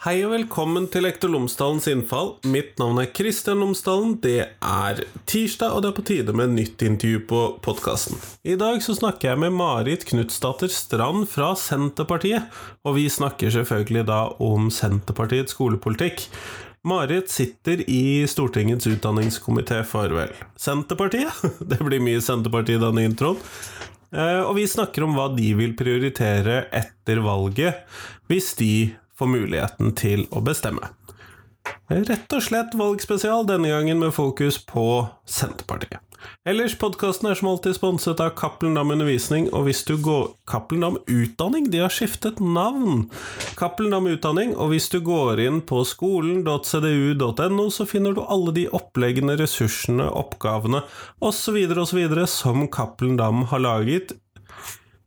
Hei 0.00 0.22
og 0.24 0.30
velkommen 0.32 0.86
til 0.88 1.04
Lektor 1.04 1.28
Lomsdalens 1.28 1.84
innfall. 1.90 2.30
Mitt 2.48 2.78
navn 2.80 3.02
er 3.02 3.10
Kristian 3.12 3.58
Lomsdalen. 3.60 4.14
Det 4.24 4.46
er 4.48 5.02
tirsdag, 5.28 5.74
og 5.76 5.82
det 5.84 5.90
er 5.90 5.96
på 5.98 6.04
tide 6.08 6.32
med 6.32 6.54
nytt 6.54 6.80
intervju 6.86 7.18
på 7.28 7.40
podkasten. 7.60 8.16
I 8.40 8.54
dag 8.56 8.80
så 8.80 8.94
snakker 8.96 9.28
jeg 9.28 9.40
med 9.42 9.52
Marit 9.58 10.06
Knutsdatter 10.08 10.72
Strand 10.72 11.26
fra 11.28 11.50
Senterpartiet, 11.52 12.48
og 12.80 12.96
vi 12.96 13.04
snakker 13.12 13.52
selvfølgelig 13.52 14.06
da 14.08 14.22
om 14.40 14.70
Senterpartiets 14.72 15.52
skolepolitikk. 15.52 16.24
Marit 16.88 17.28
sitter 17.28 17.84
i 17.84 18.24
Stortingets 18.24 18.88
utdanningskomité 18.88 19.82
for 19.84 20.16
vel 20.16 20.32
Senterpartiet? 20.56 21.44
Det 21.74 21.82
blir 21.84 22.00
mye 22.00 22.24
Senterpartiet 22.24 22.80
i 22.80 22.84
denne 22.86 23.04
introen. 23.10 23.36
Eh, 24.16 24.40
og 24.40 24.56
vi 24.56 24.64
snakker 24.64 25.04
om 25.04 25.12
hva 25.20 25.28
de 25.36 25.52
vil 25.60 25.76
prioritere 25.76 26.64
etter 26.72 27.20
valget, 27.20 27.84
hvis 28.32 28.54
de 28.56 28.72
får 29.20 29.34
muligheten 29.36 29.94
til 29.98 30.26
å 30.32 30.42
bestemme. 30.44 30.92
Rett 31.90 32.32
og 32.32 32.42
slett 32.44 32.76
valgspesial, 32.78 33.44
denne 33.48 33.72
gangen 33.72 33.98
med 34.00 34.14
fokus 34.16 34.60
på 34.64 34.84
Senterpartiet. 35.28 36.00
Ellers, 36.44 36.74
podkasten 36.76 37.30
er 37.30 37.36
som 37.38 37.48
alltid 37.50 37.74
sponset 37.76 38.20
av 38.20 38.34
Cappelen 38.36 38.76
Dam 38.76 38.92
Undervisning, 38.92 39.48
og 39.56 39.64
hvis 39.66 39.80
du 39.88 39.94
går 40.00 40.28
Cappelen 40.48 40.84
Dam 40.84 40.98
Utdanning, 41.08 41.70
de 41.72 41.80
har 41.82 41.92
skiftet 41.92 42.40
navn! 42.40 43.06
Cappelen 43.58 43.94
Dam 43.94 44.08
Utdanning, 44.10 44.52
og 44.54 44.72
hvis 44.72 44.90
du 44.92 45.00
går 45.04 45.40
inn 45.42 45.60
på 45.66 45.82
skolen.cdu.no, 45.88 47.68
så 47.72 47.88
finner 47.88 48.16
du 48.16 48.22
alle 48.22 48.54
de 48.56 48.66
oppleggene, 48.76 49.36
ressursene, 49.40 50.08
oppgavene 50.08 50.84
osv. 51.24 51.60
osv. 51.74 52.02
som 52.30 52.68
Cappelen 52.68 53.18
Dam 53.20 53.46
har 53.52 53.64
laget 53.64 54.14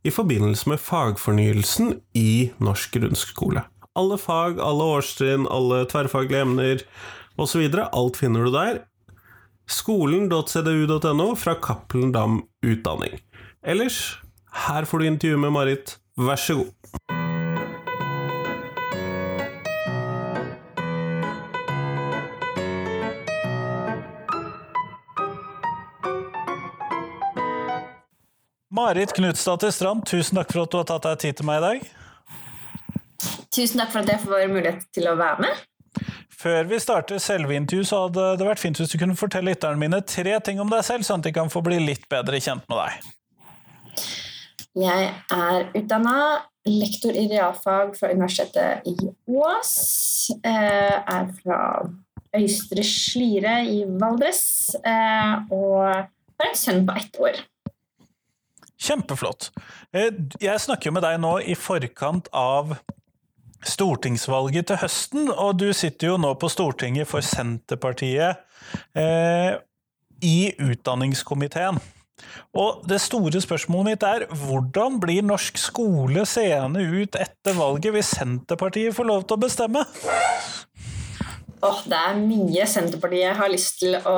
i 0.04 0.12
forbindelse 0.12 0.68
med 0.68 0.82
fagfornyelsen 0.84 1.94
i 2.20 2.50
norsk 2.60 2.98
grunnskole. 2.98 3.64
Alle 3.94 4.16
fag, 4.18 4.58
alle 4.58 4.86
årstrinn, 4.96 5.44
alle 5.46 5.84
tverrfaglige 5.86 6.40
emner 6.42 6.80
osv. 7.38 7.62
Alt 7.78 8.16
finner 8.18 8.42
du 8.42 8.50
der. 8.50 8.80
Skolen.cdu.no 9.70 11.28
fra 11.38 11.54
Cappelen 11.62 12.10
Dam 12.12 12.40
Utdanning. 12.66 13.20
Ellers, 13.62 14.18
her 14.66 14.84
får 14.84 14.98
du 14.98 15.06
intervju 15.06 15.38
med 15.38 15.54
Marit. 15.54 15.98
Vær 16.18 16.36
så 16.36 16.58
god. 16.58 16.74
Marit 28.74 29.14
Knutsdatter 29.14 29.70
Strand, 29.70 30.02
tusen 30.10 30.42
takk 30.42 30.50
for 30.50 30.66
at 30.66 30.72
du 30.74 30.82
har 30.82 30.90
tatt 30.90 31.06
deg 31.06 31.20
tid 31.22 31.38
til 31.38 31.46
meg 31.46 31.62
i 31.62 31.68
dag. 31.70 31.92
Tusen 33.54 33.80
takk 33.80 33.92
for 33.92 34.02
at 34.02 34.10
jeg 34.10 34.22
får 34.24 34.50
mulighet 34.50 34.86
til 34.94 35.08
å 35.10 35.16
være 35.18 35.46
med. 35.46 35.62
Før 36.44 36.66
vi 36.68 36.78
starter 36.82 37.20
selve 37.22 37.54
intervjuet, 37.56 37.88
så 37.88 38.04
hadde 38.04 38.24
det 38.40 38.48
vært 38.48 38.60
fint 38.60 38.80
hvis 38.80 38.90
du 38.92 38.98
kunne 39.00 39.16
fortelle 39.16 39.52
lytterne 39.52 39.80
mine 39.80 40.00
tre 40.04 40.34
ting 40.44 40.58
om 40.60 40.72
deg 40.72 40.82
selv, 40.84 41.06
sånn 41.06 41.22
at 41.22 41.28
de 41.28 41.34
kan 41.36 41.52
få 41.52 41.62
bli 41.64 41.78
litt 41.80 42.08
bedre 42.12 42.40
kjent 42.42 42.66
med 42.68 42.82
deg. 42.82 43.12
Jeg 44.74 45.06
er 45.30 45.68
utdanna 45.78 46.16
lektor 46.66 47.14
i 47.14 47.28
realfag 47.30 47.94
fra 47.96 48.10
Universitetet 48.10 48.88
i 48.90 49.12
Ås. 49.30 49.74
Eh, 50.42 50.96
er 50.98 51.30
fra 51.38 51.60
Øystre 52.34 52.82
Slidre 52.82 53.60
i 53.70 53.84
Valdres. 53.86 54.74
Eh, 54.82 55.34
og 55.54 55.84
har 55.86 56.48
en 56.48 56.58
sønn 56.58 56.82
på 56.88 56.96
ett 56.98 57.20
år. 57.22 57.38
Kjempeflott. 58.84 59.52
Eh, 59.94 60.10
jeg 60.42 60.60
snakker 60.66 60.92
med 60.92 61.06
deg 61.06 61.20
nå 61.22 61.38
i 61.40 61.54
forkant 61.54 62.28
av 62.34 62.74
stortingsvalget 63.68 64.68
til 64.68 64.80
høsten, 64.82 65.30
og 65.30 65.58
du 65.60 65.70
sitter 65.76 66.12
jo 66.12 66.20
nå 66.20 66.34
på 66.40 66.50
Stortinget 66.52 67.08
for 67.10 67.24
Senterpartiet 67.24 68.40
eh, 68.96 69.56
i 70.24 70.38
utdanningskomiteen. 70.60 71.80
Og 72.54 72.84
det 72.88 73.00
store 73.02 73.40
spørsmålet 73.42 73.88
mitt 73.88 74.04
er 74.06 74.26
hvordan 74.30 75.00
blir 75.02 75.24
norsk 75.26 75.58
skole 75.58 76.22
seende 76.28 76.84
ut 76.86 77.18
etter 77.18 77.56
valget 77.58 77.94
hvis 77.96 78.12
Senterpartiet 78.20 78.94
får 78.96 79.08
lov 79.08 79.26
til 79.26 79.36
å 79.36 79.42
bestemme? 79.42 79.82
Oh, 81.64 81.80
det 81.88 81.96
er 81.96 82.20
mye 82.20 82.68
Senterpartiet 82.68 83.38
har 83.38 83.50
lyst 83.50 83.80
til 83.80 83.96
å 83.96 84.16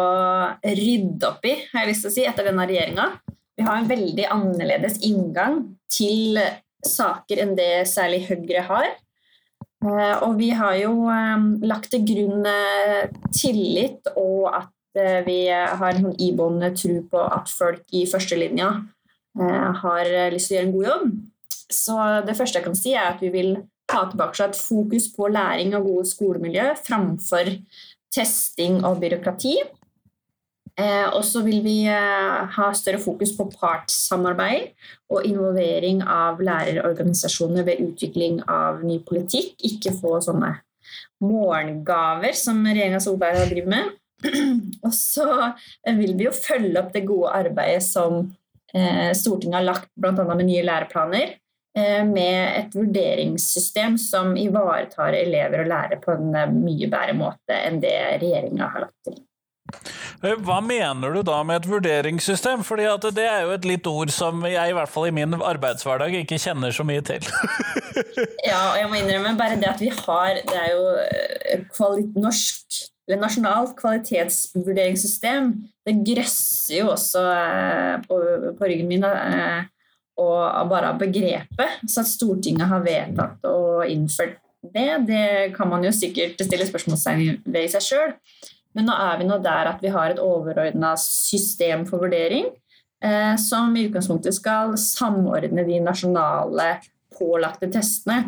rydde 0.66 1.30
opp 1.30 1.46
i 1.46 1.56
har 1.70 1.84
jeg 1.84 1.92
lyst 1.92 2.04
til 2.04 2.12
å 2.12 2.16
si, 2.18 2.28
etter 2.28 2.50
denne 2.50 2.66
regjeringa. 2.68 3.08
Vi 3.56 3.64
har 3.64 3.80
en 3.80 3.88
veldig 3.88 4.28
annerledes 4.34 4.98
inngang 5.06 5.62
til 5.88 6.36
saker 6.86 7.40
enn 7.42 7.54
det 7.56 7.86
særlig 7.88 8.26
Høyre 8.28 8.66
har. 8.68 8.88
Eh, 9.84 10.16
og 10.24 10.38
vi 10.38 10.50
har 10.56 10.76
jo 10.80 11.06
eh, 11.12 11.44
lagt 11.68 11.90
til 11.92 12.04
grunn 12.08 12.48
eh, 12.48 13.12
tillit 13.34 14.08
og 14.16 14.48
at 14.54 14.72
vi 15.26 15.50
har 15.52 15.90
en 15.90 16.06
sånn 16.06 16.20
iboende 16.24 16.70
tro 16.72 16.94
på 17.10 17.20
at 17.20 17.50
folk 17.52 17.82
i 17.92 18.06
førstelinja 18.08 18.70
har 19.82 20.08
lyst 20.32 20.48
til 20.48 20.54
å 20.54 20.56
gjøre 20.56 20.64
en 20.64 20.72
god 20.72 20.86
jobb. 20.86 21.10
Så 21.52 21.96
det 22.24 22.36
første 22.38 22.56
jeg 22.56 22.64
kan 22.64 22.78
si, 22.80 22.94
er 22.96 23.10
at 23.10 23.20
vi 23.20 23.28
vil 23.34 23.50
ta 23.84 24.06
tilbake 24.08 24.46
et 24.46 24.56
fokus 24.56 25.10
på 25.12 25.28
læring 25.28 25.76
og 25.76 25.90
gode 25.90 26.06
skolemiljø 26.08 26.70
framfor 26.80 27.52
testing 28.08 28.80
og 28.88 29.02
byråkrati. 29.04 29.52
Eh, 30.76 31.06
og 31.08 31.22
så 31.24 31.40
vil 31.40 31.62
vi 31.64 31.78
eh, 31.88 32.40
ha 32.52 32.66
større 32.76 33.00
fokus 33.00 33.32
på 33.36 33.46
partssamarbeid 33.54 34.74
og 35.08 35.24
involvering 35.24 36.02
av 36.04 36.42
lærerorganisasjoner 36.44 37.64
ved 37.64 37.80
utvikling 37.86 38.42
av 38.44 38.82
ny 38.84 38.98
politikk. 39.06 39.54
Ikke 39.64 39.94
få 39.96 40.18
sånne 40.24 40.58
morgengaver 41.24 42.36
som 42.36 42.60
regjeringa 42.66 43.00
Solberg 43.00 43.40
har 43.40 43.48
drevet 43.52 43.72
med. 43.72 43.94
og 44.86 44.92
så 44.96 45.26
vil 45.96 46.12
vi 46.16 46.28
jo 46.28 46.34
følge 46.36 46.80
opp 46.80 46.92
det 46.92 47.06
gode 47.08 47.32
arbeidet 47.36 47.84
som 47.84 48.20
eh, 48.76 49.10
Stortinget 49.16 49.62
har 49.62 49.68
lagt 49.70 49.90
bl.a. 49.96 50.12
med 50.12 50.44
nye 50.44 50.64
læreplaner. 50.66 51.38
Eh, 51.76 52.04
med 52.04 52.52
et 52.56 52.76
vurderingssystem 52.76 53.96
som 54.00 54.36
ivaretar 54.40 55.16
elever 55.16 55.64
og 55.64 55.72
lærere 55.72 56.00
på 56.04 56.14
en 56.16 56.60
mye 56.60 56.88
bedre 56.88 57.16
måte 57.16 57.56
enn 57.64 57.80
det 57.80 57.96
regjeringa 58.20 58.70
har 58.72 58.86
lagt 58.86 59.08
til. 59.08 59.18
Eh, 60.24 60.36
hva 60.46 60.60
mener 60.64 61.16
du 61.16 61.22
da 61.26 61.40
med 61.46 61.60
et 61.60 61.68
vurderingssystem? 61.70 62.64
Fordi 62.66 62.86
det 63.16 63.26
er 63.26 63.44
jo 63.44 63.54
et 63.56 63.68
litt 63.68 63.86
ord 63.90 64.12
som 64.14 64.44
jeg 64.48 64.72
i 64.72 64.76
hvert 64.76 64.92
fall 64.92 65.08
i 65.10 65.14
min 65.14 65.36
arbeidshverdag 65.36 66.16
ikke 66.22 66.40
kjenner 66.40 66.74
så 66.74 66.86
mye 66.86 67.04
til. 67.04 67.26
ja, 68.48 68.60
og 68.72 68.78
jeg 68.80 68.90
må 68.90 69.00
innrømme 69.00 69.36
bare 69.38 69.60
det 69.60 69.70
at 69.70 69.82
vi 69.82 69.92
har 69.92 70.40
Det 70.46 70.58
er 70.60 70.72
jo 70.72 70.86
eh, 71.04 72.04
norsk 72.16 72.82
eller 73.06 73.20
nasjonalt 73.22 73.76
kvalitetsvurderingssystem. 73.78 75.52
Det 75.86 76.00
grøsser 76.08 76.80
jo 76.80 76.90
også 76.96 77.22
eh, 77.30 77.92
på, 78.08 78.18
ryggen 78.64 78.90
min 78.90 79.06
og 80.16 80.70
bare 80.70 80.94
av 80.94 80.98
begrepet. 80.98 81.84
Så 81.86 82.00
at 82.02 82.08
Stortinget 82.08 82.70
har 82.70 82.82
vedtatt 82.82 83.44
og 83.50 83.84
innført 83.92 84.40
det, 84.74 85.06
det 85.06 85.54
kan 85.54 85.68
man 85.70 85.84
jo 85.84 85.92
sikkert 85.94 86.40
stille 86.42 86.66
spørsmålstegn 86.66 87.42
ved 87.44 87.66
i 87.66 87.70
seg 87.70 87.84
sjøl. 87.84 88.14
Men 88.76 88.90
nå 88.90 88.96
er 89.00 89.20
vi 89.20 89.26
nå 89.28 89.40
der 89.44 89.72
at 89.72 89.82
vi 89.82 89.92
har 89.92 90.12
et 90.12 90.20
overordna 90.22 90.92
system 91.00 91.86
for 91.88 92.04
vurdering 92.04 92.50
eh, 93.04 93.34
som 93.40 93.72
i 93.76 93.86
utgangspunktet 93.88 94.36
skal 94.36 94.76
samordne 94.80 95.64
de 95.64 95.80
nasjonale 95.80 96.76
pålagte 97.16 97.70
testene. 97.72 98.26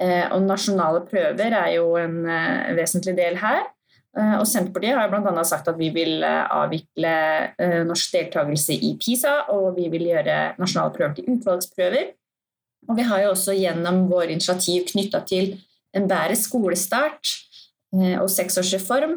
Eh, 0.00 0.24
og 0.32 0.42
nasjonale 0.48 1.04
prøver 1.06 1.52
er 1.52 1.74
jo 1.76 1.92
en 2.00 2.24
eh, 2.24 2.72
vesentlig 2.78 3.16
del 3.20 3.36
her. 3.42 3.66
Eh, 4.14 4.36
og 4.38 4.46
Senterpartiet 4.46 4.96
har 4.96 5.10
bl.a. 5.10 5.44
sagt 5.46 5.68
at 5.70 5.78
vi 5.78 5.90
vil 5.94 6.22
eh, 6.22 6.42
avvikle 6.54 7.14
eh, 7.58 7.80
norsk 7.86 8.14
deltakelse 8.14 8.76
i 8.78 8.94
PISA, 9.00 9.34
og 9.54 9.74
vi 9.78 9.88
vil 9.92 10.08
gjøre 10.12 10.54
nasjonale 10.60 10.94
prøver 10.94 11.18
til 11.18 11.30
utvalgsprøver. 11.34 12.12
Og 12.88 12.98
vi 12.98 13.06
har 13.08 13.24
jo 13.24 13.32
også 13.32 13.56
gjennom 13.56 14.04
våre 14.10 14.30
initiativ 14.32 14.84
knytta 14.92 15.24
til 15.26 15.54
en 15.94 16.08
bedre 16.10 16.36
skolestart 16.36 17.30
og 17.94 18.26
seksårsreform 18.28 19.12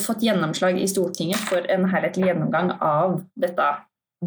fått 0.00 0.22
gjennomslag 0.24 0.78
i 0.80 0.88
Stortinget 0.88 1.42
for 1.48 1.66
en 1.70 1.84
helhetlig 1.92 2.30
gjennomgang 2.30 2.72
av 2.80 3.20
dette 3.38 3.66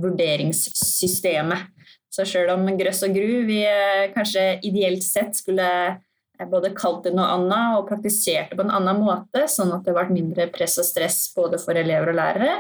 vurderingssystemet. 0.02 1.74
Så 2.10 2.26
selv 2.26 2.56
om 2.56 2.66
Grøss 2.80 3.04
og 3.06 3.14
Gru 3.14 3.44
vi 3.48 3.62
eh, 3.68 4.10
kanskje 4.14 4.58
ideelt 4.66 5.04
sett 5.06 5.38
skulle 5.38 5.68
eh, 5.88 6.48
både 6.50 6.74
kalt 6.78 7.04
det 7.06 7.14
noe 7.18 7.28
annet 7.36 7.78
og 7.78 7.90
praktisert 7.90 8.52
det 8.52 8.58
på 8.58 8.66
en 8.66 8.74
annen 8.74 9.04
måte, 9.04 9.46
sånn 9.52 9.74
at 9.76 9.86
det 9.86 9.96
ble 9.98 10.08
mindre 10.10 10.48
press 10.54 10.80
og 10.82 10.88
stress 10.88 11.20
både 11.38 11.60
for 11.62 11.78
elever 11.78 12.14
og 12.14 12.18
lærere, 12.18 12.56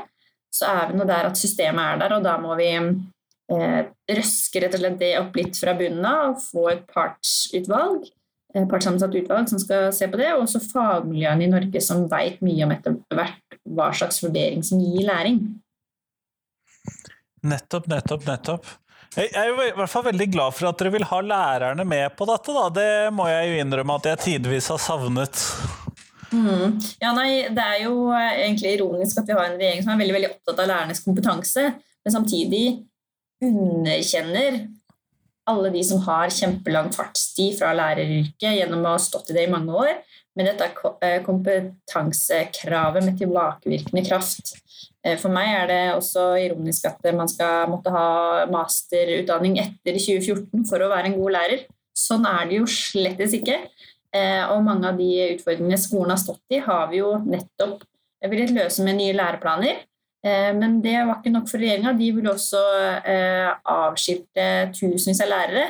så 0.53 0.69
er 0.69 0.91
vi 0.91 0.99
nå 0.99 1.07
der 1.09 1.29
at 1.29 1.39
systemet 1.39 1.93
er 1.95 2.03
der, 2.03 2.17
og 2.17 2.27
da 2.27 2.35
må 2.41 2.53
vi 2.59 2.69
eh, 2.75 3.81
røske 4.19 4.61
rett 4.61 4.77
og 4.77 4.83
slett 4.83 5.01
det 5.01 5.15
opp 5.21 5.39
litt 5.39 5.57
fra 5.57 5.73
bunnen 5.79 6.05
av 6.05 6.35
og 6.35 6.43
få 6.43 6.69
et 6.75 6.85
partsutvalg 6.93 8.05
Eh, 8.05 8.16
partssammensatt 8.53 9.15
utvalg 9.19 9.49
som 9.51 9.59
skal 9.61 9.91
se 9.95 10.07
på 10.09 10.19
det, 10.19 10.31
og 10.33 10.45
også 10.45 10.63
fagmiljøene 10.63 11.45
i 11.45 11.51
Norge 11.51 11.81
som 11.83 12.05
vet 12.11 12.41
mye 12.45 12.65
om 12.65 12.73
etter 12.73 12.97
hvert 13.13 13.57
hva 13.67 13.91
slags 13.95 14.21
vurdering 14.23 14.63
som 14.65 14.81
gir 14.81 15.07
læring. 15.07 15.41
Nettopp, 17.47 17.87
nettopp, 17.91 18.25
nettopp. 18.27 18.69
Jeg 19.17 19.31
er 19.33 19.49
jo 19.49 19.61
i 19.63 19.73
hvert 19.73 19.89
fall 19.89 20.05
veldig 20.09 20.27
glad 20.29 20.55
for 20.55 20.69
at 20.69 20.79
dere 20.79 20.93
vil 20.93 21.05
ha 21.09 21.19
lærerne 21.23 21.85
med 21.87 22.13
på 22.17 22.27
dette. 22.29 22.53
Da. 22.53 22.65
Det 22.73 22.89
må 23.15 23.27
jeg 23.31 23.49
jo 23.49 23.61
innrømme 23.63 23.97
at 23.97 24.09
jeg 24.11 24.23
tidvis 24.25 24.69
har 24.73 24.81
savnet. 24.83 25.43
Mm. 26.27 26.75
Ja, 26.99 27.13
nei, 27.15 27.47
Det 27.55 27.63
er 27.63 27.83
jo 27.85 28.11
egentlig 28.11 28.75
ironisk 28.75 29.21
at 29.21 29.29
vi 29.29 29.37
har 29.37 29.47
en 29.47 29.57
regjering 29.59 29.83
som 29.83 29.93
er 29.93 30.01
veldig, 30.01 30.17
veldig 30.17 30.31
opptatt 30.33 30.59
av 30.63 30.69
lærernes 30.69 31.03
kompetanse, 31.05 31.63
men 32.03 32.13
samtidig 32.13 32.65
underkjenner 33.43 34.59
alle 35.47 35.71
de 35.73 35.81
som 35.85 36.01
har 36.05 36.33
kjempelang 36.33 36.91
fartstid 36.95 37.57
fra 37.59 37.73
læreryrket 37.77 38.59
gjennom 38.59 38.85
å 38.85 38.95
ha 38.95 39.01
stått 39.01 39.31
i 39.31 39.37
det 39.37 39.47
i 39.47 39.51
mange 39.51 39.73
år, 39.73 39.95
med 40.37 40.45
dette 40.45 40.67
eh, 41.01 41.17
kompetansekravet 41.25 43.05
med 43.05 43.17
tilbakevirkende 43.17 44.03
kraft. 44.05 44.53
Eh, 45.01 45.17
for 45.17 45.33
meg 45.33 45.49
er 45.49 45.71
det 45.71 45.81
også 45.95 46.29
ironisk 46.43 46.85
at 46.91 47.09
man 47.17 47.29
skal 47.31 47.71
måtte 47.71 47.93
ha 47.93 48.45
masterutdanning 48.53 49.57
etter 49.63 49.97
2014 49.97 50.67
for 50.69 50.83
å 50.83 50.91
være 50.93 51.11
en 51.11 51.17
god 51.17 51.35
lærer. 51.39 51.65
Sånn 51.97 52.27
er 52.29 52.45
det 52.49 52.59
jo 52.59 52.69
slettes 52.69 53.33
ikke. 53.37 53.63
Eh, 54.13 54.43
og 54.53 54.63
mange 54.65 54.91
av 54.91 54.99
de 54.99 55.09
utfordringene 55.33 55.79
skolen 55.81 56.13
har 56.13 56.21
stått 56.21 56.53
i, 56.53 56.61
har 56.63 56.89
vi 56.91 57.01
jo 57.01 57.15
nettopp 57.25 57.81
villet 58.27 58.53
løse 58.53 58.85
med 58.85 58.99
nye 58.99 59.15
læreplaner. 59.17 59.81
Eh, 60.25 60.53
men 60.57 60.79
det 60.83 60.95
var 60.99 61.19
ikke 61.19 61.33
nok 61.35 61.49
for 61.51 61.61
regjeringa. 61.61 61.93
De 61.97 62.13
ville 62.15 62.33
også 62.33 62.63
avskilte 63.77 64.47
tusenvis 64.77 65.21
av 65.25 65.33
lærere. 65.33 65.67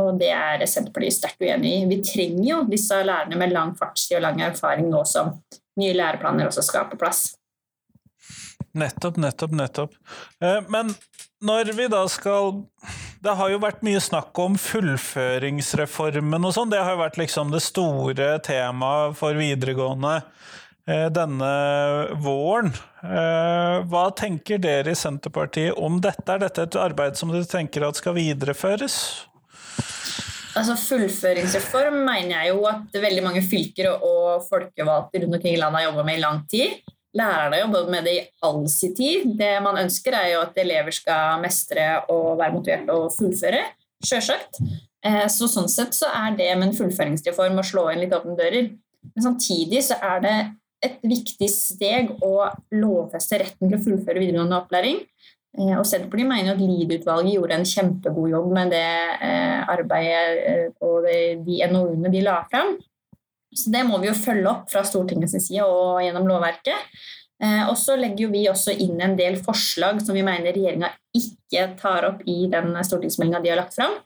Og 0.00 0.14
det 0.20 0.30
er 0.32 0.62
Senterpartiet 0.70 1.16
sterkt 1.16 1.42
uenig 1.42 1.74
i. 1.80 1.84
Vi 1.90 1.98
trenger 2.06 2.46
jo 2.46 2.60
disse 2.70 3.00
lærerne 3.04 3.38
med 3.40 3.52
lang 3.54 3.74
fartstid 3.78 4.20
og 4.20 4.24
lang 4.28 4.40
erfaring 4.46 4.88
nå 4.90 5.02
som 5.08 5.34
nye 5.80 5.96
læreplaner 5.96 6.48
også 6.48 6.64
skal 6.66 6.88
på 6.90 6.98
plass. 7.00 7.32
Nettopp, 8.78 9.18
nettopp, 9.18 9.54
nettopp. 9.56 9.94
Eh, 10.42 10.60
men 10.70 10.94
når 11.42 11.72
vi 11.74 11.88
da 11.90 12.04
skal 12.08 12.66
Det 13.20 13.34
har 13.36 13.50
jo 13.52 13.58
vært 13.60 13.82
mye 13.84 14.00
snakk 14.00 14.38
om 14.40 14.54
fullføringsreformen 14.56 16.46
og 16.48 16.54
sånn. 16.56 16.70
Det 16.72 16.78
har 16.80 16.94
jo 16.94 17.02
vært 17.02 17.18
liksom 17.20 17.50
det 17.52 17.60
store 17.60 18.38
temaet 18.40 19.18
for 19.18 19.36
videregående 19.36 20.14
eh, 20.22 20.46
denne 21.12 21.50
våren. 22.24 22.72
Eh, 23.04 23.76
hva 23.90 24.04
tenker 24.16 24.60
dere 24.62 24.92
i 24.92 24.98
Senterpartiet 24.98 25.78
om 25.78 26.00
dette? 26.02 26.26
Er 26.34 26.44
dette 26.44 26.66
et 26.66 26.78
arbeid 26.80 27.18
som 27.18 27.32
dere 27.32 27.48
tenker 27.48 27.86
at 27.86 28.00
skal 28.00 28.16
videreføres? 28.18 28.96
Altså 30.58 30.74
Fullføringsreform 30.74 32.00
mener 32.02 32.32
jeg 32.34 32.50
jo 32.50 32.64
at 32.68 32.96
veldig 33.02 33.22
mange 33.22 33.42
fylker 33.46 33.92
og 33.92 34.42
folkevalgte 34.48 35.22
rundt 35.22 35.36
omkring 35.38 35.54
i 35.54 35.60
landet 35.60 35.80
har 35.80 35.86
jobba 35.90 36.06
med 36.08 36.18
i 36.18 36.24
lang 36.24 36.40
tid. 36.50 36.80
Lærerne 37.16 37.58
jobber 37.62 37.90
med 37.90 38.06
det 38.06 38.14
i 38.14 38.26
all 38.46 38.60
sin 38.70 38.94
tid. 38.94 39.30
Det 39.38 39.54
man 39.62 39.78
ønsker, 39.80 40.14
er 40.14 40.34
jo 40.34 40.44
at 40.44 40.58
elever 40.62 40.94
skal 40.94 41.40
mestre 41.42 41.86
og 42.10 42.38
være 42.38 42.54
motivert 42.54 42.92
og 42.94 43.10
fullføre. 43.14 43.62
Sjølsagt. 44.06 44.60
Eh, 45.06 45.26
så 45.32 45.48
sånn 45.50 45.70
sett 45.70 45.96
så 45.96 46.10
er 46.12 46.36
det 46.38 46.50
med 46.56 46.68
en 46.70 46.76
fullføringsreform 46.76 47.58
å 47.60 47.66
slå 47.66 47.88
inn 47.92 48.02
litt 48.04 48.14
åpne 48.14 48.36
dører. 48.38 48.72
Men 49.14 49.26
samtidig 49.26 49.82
så 49.86 49.96
er 50.02 50.24
det 50.24 50.36
et 50.84 51.00
viktig 51.04 51.48
steg 51.52 52.14
å 52.24 52.48
lovfeste 52.72 53.40
retten 53.42 53.68
til 53.68 53.78
å 53.78 53.82
fullføre 53.84 54.22
videregående 54.22 54.60
opplæring. 54.62 55.02
Eh, 55.58 55.74
og 55.76 55.86
Senterpartiet 55.88 56.30
mener 56.30 56.54
at 56.54 56.62
Lied-utvalget 56.62 57.36
gjorde 57.36 57.58
en 57.58 57.68
kjempegod 57.68 58.32
jobb 58.32 58.52
med 58.56 58.72
det 58.74 58.86
eh, 59.26 59.58
arbeidet 59.70 60.76
og 60.86 61.08
de 61.46 61.60
NOU-ene 61.72 62.12
de 62.12 62.24
la 62.24 62.40
fram. 62.50 62.76
Så 63.50 63.72
det 63.74 63.82
må 63.86 63.98
vi 63.98 64.06
jo 64.10 64.14
følge 64.14 64.46
opp 64.50 64.68
fra 64.70 64.84
Stortingets 64.86 65.34
side 65.42 65.66
og 65.66 65.98
gjennom 66.04 66.28
lovverket. 66.30 66.86
Eh, 67.40 67.64
og 67.66 67.76
så 67.80 67.96
legger 67.96 68.30
vi 68.30 68.44
også 68.50 68.74
inn 68.84 69.00
en 69.02 69.16
del 69.18 69.38
forslag 69.42 70.02
som 70.04 70.16
vi 70.16 70.24
mener 70.24 70.52
regjeringa 70.52 70.92
ikke 71.16 71.70
tar 71.80 72.06
opp 72.12 72.22
i 72.28 72.44
den 72.52 72.74
stortingsmeldinga 72.86 73.40
de 73.42 73.52
har 73.52 73.60
lagt 73.62 73.76
fram. 73.78 73.96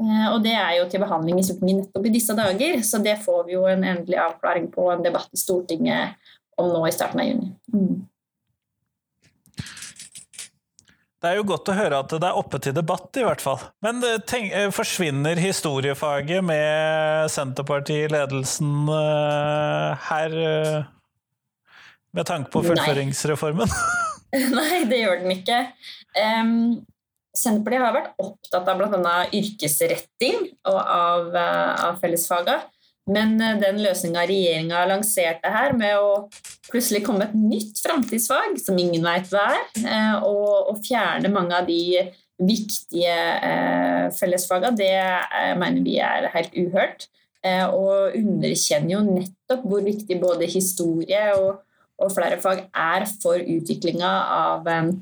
Eh, 0.00 0.28
og 0.32 0.40
det 0.44 0.54
er 0.56 0.78
jo 0.78 0.86
til 0.90 1.02
behandling 1.02 1.40
i 1.40 1.44
Stortinget 1.46 1.82
nettopp 1.82 2.06
i 2.08 2.14
disse 2.14 2.36
dager, 2.36 2.78
så 2.86 3.00
det 3.02 3.18
får 3.24 3.44
vi 3.48 3.56
jo 3.56 3.66
en 3.68 3.84
endelig 3.84 4.18
avklaring 4.22 4.70
på 4.72 4.88
en 4.92 5.04
debatt 5.04 5.28
i 5.34 5.40
Stortinget 5.40 6.32
om 6.60 6.70
nå 6.72 6.86
i 6.88 6.94
starten 6.94 7.22
av 7.22 7.28
juni. 7.28 7.52
Mm. 7.74 8.08
Det 11.22 11.30
er 11.30 11.36
jo 11.38 11.44
godt 11.46 11.68
å 11.70 11.74
høre 11.76 12.00
at 12.02 12.10
det 12.10 12.26
er 12.26 12.38
oppe 12.40 12.58
til 12.58 12.74
debatt, 12.74 13.12
i 13.14 13.22
hvert 13.22 13.44
fall. 13.44 13.60
Men 13.84 14.02
eh, 14.06 14.18
tenk, 14.26 14.48
eh, 14.50 14.70
forsvinner 14.74 15.38
historiefaget 15.38 16.42
med 16.44 17.30
Senterpartiet 17.30 18.08
i 18.08 18.12
ledelsen 18.16 18.88
her 18.88 20.34
med 22.12 22.28
tanke 22.28 22.50
på 22.52 22.64
fullføringsreformen? 22.66 23.70
Nei. 23.70 24.08
Nei, 24.58 24.84
det 24.88 25.02
gjør 25.02 25.18
den 25.20 25.34
ikke. 25.34 25.58
Um, 26.16 26.80
Senterpartiet 27.36 27.86
har 27.86 27.96
vært 27.96 28.22
opptatt 28.22 28.68
av 28.68 28.80
bl.a. 28.80 29.16
yrkesretting 29.32 30.50
og 30.68 30.78
av, 30.78 31.30
uh, 31.32 31.88
av 31.88 32.00
fellesfaga. 32.02 32.60
Men 33.10 33.34
eh, 33.42 33.58
den 33.58 33.80
løsninga 33.82 34.24
regjeringa 34.30 34.84
lanserte 34.86 35.50
her, 35.50 35.74
med 35.78 35.98
å 35.98 36.26
plutselig 36.70 37.02
komme 37.06 37.26
et 37.26 37.34
nytt 37.34 37.80
framtidsfag 37.82 38.58
som 38.62 38.78
ingen 38.78 39.02
veit 39.02 39.30
hva 39.32 39.46
er, 39.56 39.64
eh, 39.82 40.14
og, 40.20 40.70
og, 40.70 40.82
fjerne 40.86 41.32
mange 41.32 41.56
av 41.58 41.66
de 41.66 42.04
viktige 42.42 43.16
eh, 43.16 44.06
fellesfagene, 44.14 44.78
det 44.78 44.94
eh, 44.94 45.52
mener 45.58 45.82
vi 45.84 45.98
er 46.02 46.30
helt 46.34 46.54
uhørt. 46.54 47.08
Eh, 47.42 47.66
og 47.66 48.14
underkjenner 48.14 48.94
jo 48.94 49.02
nettopp 49.08 49.64
hvor 49.66 49.82
viktig 49.82 50.20
både 50.22 50.46
historie 50.46 51.24
og, 51.34 51.64
og 51.98 52.12
flere 52.14 52.38
fag 52.42 52.68
er 52.70 53.08
for 53.18 53.42
utviklinga 53.42 54.12
av 54.36 54.70
eh, 54.70 54.92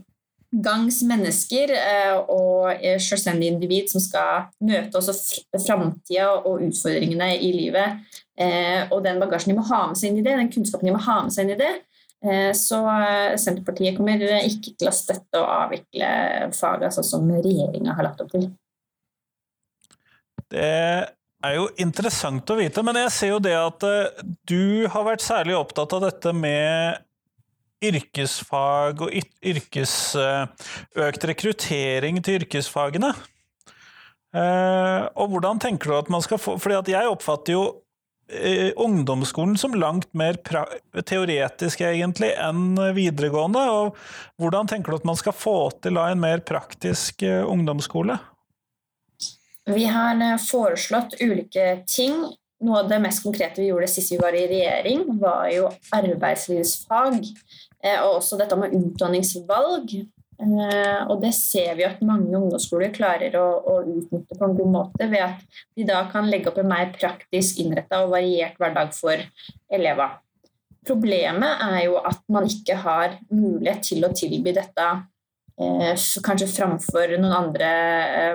gangs 0.51 0.99
mennesker 1.07 1.71
eh, 1.77 2.17
og 2.19 2.81
selvstendige 3.03 3.55
individ 3.55 3.91
som 3.93 4.03
skal 4.03 4.49
møte 4.67 4.99
også 4.99 5.15
framtida 5.55 6.33
og 6.41 6.65
utfordringene 6.67 7.37
i 7.39 7.53
livet. 7.55 8.01
Eh, 8.41 8.83
og 8.91 9.05
den 9.05 9.21
bagasjen 9.23 9.53
de 9.53 9.61
må 9.61 9.67
ha 9.69 9.85
med 9.91 10.01
seg 10.01 10.11
inn 10.11 10.21
i 10.23 10.25
det, 10.27 10.35
den 10.41 10.51
kunnskapen 10.53 10.91
de 10.91 10.97
må 10.97 11.03
ha 11.05 11.21
med 11.27 11.35
seg 11.35 11.47
inn 11.47 11.55
i 11.55 11.61
det. 11.61 11.71
Eh, 12.27 12.51
så 12.57 12.81
Senterpartiet 13.41 13.97
kommer 13.97 14.27
ikke 14.41 14.75
til 14.75 14.91
å 14.91 14.97
støtte 14.97 15.41
å 15.41 15.53
avvikle 15.63 16.51
faget 16.57 16.99
sånn 16.99 17.07
som 17.13 17.31
regjeringa 17.37 17.95
har 17.95 18.11
lagt 18.11 18.25
opp 18.25 18.35
til. 18.35 18.51
Det 20.51 20.67
er 21.47 21.55
jo 21.55 21.69
interessant 21.79 22.51
å 22.51 22.59
vite, 22.59 22.83
men 22.83 22.99
jeg 23.05 23.15
ser 23.15 23.31
jo 23.37 23.39
det 23.45 23.55
at 23.55 23.87
du 24.51 24.89
har 24.91 25.07
vært 25.07 25.23
særlig 25.23 25.55
opptatt 25.61 25.95
av 25.95 26.03
dette 26.09 26.35
med 26.35 26.99
yrkesfag 27.81 29.05
og 29.05 29.13
yrkes, 29.41 30.15
eh, 30.17 30.47
økt 31.07 31.27
rekruttering 31.31 32.21
til 32.25 32.41
yrkesfagene. 32.41 33.13
Eh, 34.35 35.05
og 35.17 35.33
hvordan 35.33 35.61
tenker 35.63 35.91
du 35.91 35.97
at 35.97 36.11
man 36.13 36.23
skal 36.23 36.39
få 36.39 36.53
Fordi 36.63 36.93
jeg 36.93 37.09
oppfatter 37.11 37.57
jo 37.57 37.63
eh, 38.31 38.71
ungdomsskolen 38.79 39.57
som 39.59 39.75
langt 39.75 40.07
mer 40.15 40.39
teoretisk 41.03 41.81
egentlig 41.81 42.31
enn 42.39 42.79
videregående. 42.95 43.65
Og 43.75 43.97
hvordan 44.39 44.71
tenker 44.71 44.93
du 44.93 45.01
at 45.01 45.09
man 45.09 45.19
skal 45.19 45.35
få 45.35 45.73
til 45.83 45.99
en 45.99 46.21
mer 46.21 46.45
praktisk 46.47 47.25
ungdomsskole? 47.27 48.21
Vi 49.71 49.85
har 49.85 50.39
foreslått 50.39 51.19
ulike 51.21 51.83
ting. 51.91 52.23
Noe 52.61 52.83
av 52.83 52.89
det 52.91 53.01
mest 53.01 53.25
konkrete 53.25 53.63
vi 53.63 53.71
gjorde 53.71 53.89
sist 53.89 54.13
vi 54.13 54.21
var 54.21 54.37
i 54.37 54.47
regjering, 54.51 55.07
var 55.21 55.49
jo 55.55 55.69
arbeidslivsfag. 55.97 57.23
Eh, 57.81 58.01
og 58.05 58.19
også 58.19 58.37
dette 58.41 58.59
med 58.61 58.75
utdanningsvalg. 58.77 59.95
Eh, 60.41 61.01
og 61.11 61.21
det 61.21 61.35
ser 61.37 61.75
vi 61.77 61.85
at 61.85 62.01
mange 62.05 62.33
ungdomsskoler 62.33 62.93
klarer 62.97 63.35
å, 63.37 63.47
å, 63.61 63.75
utnytte 63.85 64.39
på 64.39 64.47
en 64.47 64.57
god 64.57 64.73
måte 64.73 65.09
ved 65.11 65.25
at 65.27 65.61
de 65.77 65.85
da 65.89 66.03
kan 66.13 66.29
legge 66.33 66.49
opp 66.49 66.61
en 66.63 66.71
mer 66.71 66.93
praktisk 66.95 67.61
innretta 67.61 68.03
og 68.05 68.15
variert 68.15 68.57
hverdag 68.61 68.95
for 68.97 69.21
elever. 69.73 70.17
Problemet 70.89 71.65
er 71.67 71.83
jo 71.91 71.99
at 72.01 72.23
man 72.33 72.49
ikke 72.49 72.79
har 72.81 73.19
mulighet 73.29 73.85
til 73.91 74.05
å 74.07 74.13
tilby 74.17 74.55
dette 74.57 74.87
eh, 75.61 76.09
kanskje 76.25 76.49
framfor 76.55 77.17
noen 77.19 77.37
andre 77.37 77.73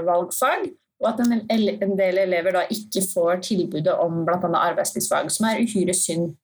valgfag. 0.05 0.69
Og 1.03 1.09
at 1.11 1.21
en, 1.21 1.95
del 1.99 2.19
elever 2.23 2.55
da 2.55 2.65
ikke 2.71 3.03
får 3.03 3.41
tilbudet 3.49 3.93
om 3.99 4.23
bl.a. 4.27 4.39
arbeidslivsfag, 4.39 5.31
som 5.33 5.49
er 5.49 5.63
uhyre 5.63 5.95
synd. 5.97 6.35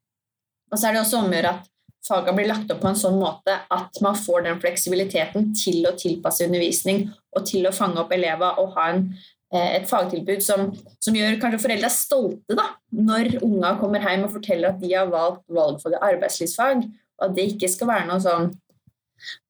Og 0.72 0.80
så 0.80 0.88
er 0.88 0.96
det 0.96 1.04
også 1.04 1.22
om 1.22 1.32
å 1.32 1.38
gjøre 1.38 1.54
at 1.56 1.70
fagene 2.08 2.38
blir 2.38 2.50
lagt 2.50 2.72
opp 2.74 2.82
på 2.82 2.90
en 2.90 2.98
sånn 2.98 3.20
måte 3.22 3.56
at 3.72 4.00
man 4.04 4.18
får 4.18 4.48
den 4.48 4.62
fleksibiliteten 4.62 5.52
til 5.58 5.86
å 5.88 5.94
tilpasse 6.00 6.48
undervisning 6.48 7.06
og 7.36 7.46
til 7.48 7.68
å 7.68 7.76
fange 7.76 8.02
opp 8.02 8.12
elever 8.16 8.60
og 8.62 8.74
ha 8.78 8.88
en, 8.94 9.04
eh, 9.54 9.78
et 9.78 9.88
fagtilbud 9.90 10.42
som, 10.44 10.72
som, 11.00 11.16
gjør 11.16 11.40
kanskje 11.42 11.62
foreldre 11.68 11.92
stolte 11.94 12.58
da, 12.58 12.72
når 12.92 13.38
unger 13.44 13.80
kommer 13.80 14.08
hjem 14.08 14.26
og 14.28 14.36
forteller 14.40 14.74
at 14.74 14.82
de 14.82 14.92
har 14.96 15.14
valgt 15.14 15.46
valgfaget 15.48 16.08
arbeidslivsfag, 16.10 16.90
og 17.22 17.28
at 17.30 17.38
det 17.38 17.48
ikke 17.54 17.70
skal 17.72 17.92
være 17.94 18.10
noe 18.10 18.24
sånn 18.24 18.52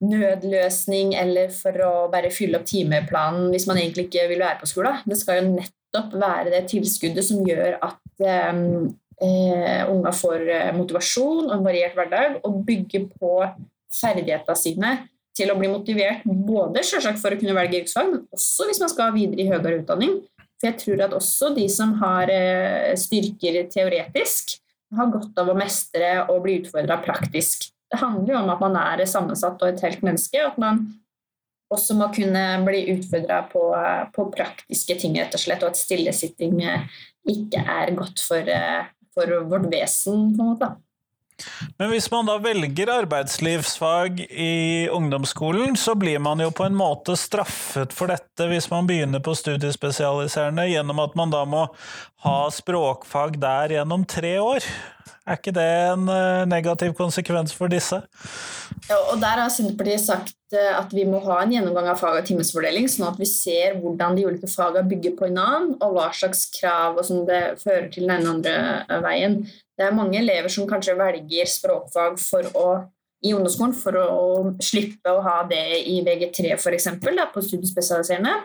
nødløsning 0.03 1.13
eller 1.19 1.51
for 1.55 1.83
å 1.85 1.91
bare 2.11 2.31
fylle 2.33 2.59
opp 2.59 2.67
timeplanen 2.69 3.51
hvis 3.53 3.67
man 3.69 3.79
egentlig 3.81 4.09
ikke 4.09 4.27
vil 4.31 4.43
være 4.43 4.61
på 4.61 4.69
skolen. 4.71 5.03
Det 5.05 5.19
skal 5.19 5.39
jo 5.39 5.53
nettopp 5.55 6.17
være 6.21 6.53
det 6.53 6.65
tilskuddet 6.71 7.27
som 7.27 7.45
gjør 7.47 7.77
at 7.79 8.25
um, 8.51 8.89
eh, 9.21 9.83
unger 9.89 10.17
får 10.17 10.45
eh, 10.49 10.73
motivasjon 10.75 11.47
og 11.49 11.55
en 11.57 11.65
variert 11.65 11.97
hverdag, 11.97 12.41
og 12.47 12.61
bygger 12.67 13.07
på 13.15 13.37
ferdighetene 14.01 14.57
sine 14.57 14.93
til 15.37 15.51
å 15.51 15.57
bli 15.59 15.69
motivert 15.71 16.25
både 16.25 16.83
selvsagt 16.83 17.21
for 17.21 17.33
å 17.33 17.39
kunne 17.39 17.55
velge 17.55 17.81
yrkesfag, 17.81 18.09
men 18.11 18.25
også 18.35 18.67
hvis 18.67 18.81
man 18.83 18.91
skal 18.91 19.13
videre 19.15 19.43
i 19.43 19.49
høyere 19.51 19.81
utdanning. 19.81 20.17
For 20.59 20.69
jeg 20.69 20.79
tror 20.83 21.05
at 21.07 21.15
også 21.17 21.53
de 21.55 21.67
som 21.71 21.95
har 22.01 22.31
eh, 22.33 22.91
styrker 22.99 23.63
teoretisk, 23.71 24.57
har 24.97 25.11
godt 25.13 25.39
av 25.39 25.49
å 25.51 25.55
mestre 25.55 26.09
og 26.27 26.43
bli 26.43 26.59
utfordra 26.61 26.99
praktisk. 27.03 27.69
Handler 27.91 28.33
jo 28.33 28.39
om 28.39 28.51
at 28.53 28.61
man 28.63 28.77
er 28.79 29.05
sammensatt 29.09 29.61
og 29.61 29.67
et 29.67 29.81
helt 29.83 30.03
menneske, 30.05 30.39
at 30.39 30.59
man 30.61 30.85
også 31.71 31.95
må 31.99 32.09
kunne 32.15 32.43
bli 32.67 32.83
utfordra 32.93 33.41
på, 33.51 33.63
på, 34.15 34.27
praktiske 34.35 34.97
ting, 34.99 35.17
rett 35.19 35.35
og 35.35 35.43
slett, 35.43 35.63
og 35.63 35.71
at 35.71 35.79
stillesitting 35.79 36.59
ikke 37.31 37.63
er 37.63 37.93
godt 37.95 38.23
for, 38.27 38.47
for 39.15 39.35
vårt 39.51 39.67
vesen, 39.71 40.31
på 40.35 40.43
en 40.43 40.53
måte. 40.53 40.71
Men 41.77 41.89
hvis 41.89 42.09
man 42.11 42.27
da 42.29 42.37
velger 42.41 42.91
arbeidslivsfag 42.93 44.19
i 44.29 44.89
ungdomsskolen, 44.93 45.75
så 45.79 45.95
blir 45.97 46.19
man 46.19 46.41
jo 46.43 46.51
på 46.53 46.67
en 46.67 46.77
måte 46.77 47.15
straffet 47.19 47.95
for 47.95 48.11
dette 48.11 48.47
hvis 48.51 48.69
man 48.71 48.89
begynner 48.89 49.23
på 49.23 49.33
studiespesialiserende, 49.37 50.67
gjennom 50.69 51.01
at 51.03 51.17
man 51.17 51.33
da 51.33 51.43
må 51.49 51.67
ha 52.25 52.37
språkfag 52.53 53.39
der 53.41 53.77
gjennom 53.77 54.05
tre 54.09 54.35
år. 54.43 54.67
Er 55.25 55.37
ikke 55.39 55.53
det 55.55 55.67
en 55.91 56.07
eh, 56.11 56.43
negativ 56.49 56.93
konsekvens 56.97 57.53
for 57.55 57.71
disse? 57.71 58.01
Ja, 58.89 58.97
og 59.11 59.19
Der 59.21 59.41
har 59.43 59.51
Senterpartiet 59.53 60.03
sagt 60.03 60.55
eh, 60.55 60.71
at 60.75 60.93
vi 60.95 61.05
må 61.07 61.21
ha 61.25 61.41
en 61.41 61.53
gjennomgang 61.53 61.89
av 61.91 61.99
fag- 62.01 62.19
og 62.21 62.27
timesfordeling, 62.27 62.87
sånn 62.91 63.09
at 63.09 63.19
vi 63.21 63.27
ser 63.29 63.77
hvordan 63.81 64.17
de 64.17 64.25
ulike 64.27 64.49
fagene 64.51 64.89
bygger 64.89 65.17
på 65.17 65.27
hverandre, 65.27 65.77
og 65.81 65.97
hva 65.97 66.07
slags 66.15 66.47
krav 66.55 66.99
og 66.99 67.07
sånn 67.07 67.27
det 67.29 67.41
fører 67.61 67.91
til 67.93 68.07
den 68.07 68.15
ene 68.17 68.33
andre 68.37 68.55
eh, 68.87 69.03
veien. 69.05 69.41
Det 69.77 69.87
er 69.87 69.97
mange 69.97 70.19
elever 70.19 70.51
som 70.53 70.69
kanskje 70.69 70.97
velger 70.99 71.49
språkfag 71.49 72.19
å, 72.57 72.65
i 73.25 73.35
ungdomsskolen 73.35 73.77
for 73.77 73.97
å, 73.97 74.07
å 74.07 74.55
slippe 74.63 75.13
å 75.13 75.23
ha 75.25 75.41
det 75.49 75.65
i 75.89 76.01
VG3 76.05 76.57
f.eks. 76.57 76.89
på 77.01 77.45
studiespesialiserende. 77.47 78.35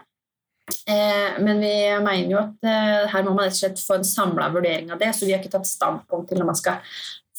Eh, 0.66 1.42
men 1.42 1.60
vi 1.60 1.74
mener 2.02 2.30
jo 2.30 2.38
at 2.40 2.66
eh, 2.66 3.06
her 3.12 3.26
må 3.26 3.36
man 3.36 3.46
rett 3.46 3.54
og 3.54 3.60
slett 3.60 3.82
få 3.82 4.00
en 4.00 4.06
samla 4.06 4.48
vurdering 4.54 4.90
av 4.90 4.98
det, 5.02 5.12
så 5.14 5.26
vi 5.26 5.34
har 5.34 5.42
ikke 5.42 5.54
tatt 5.54 5.68
standpunkt 5.70 6.32
til 6.32 6.42
om 6.42 6.50
man 6.50 6.58
skal 6.58 6.82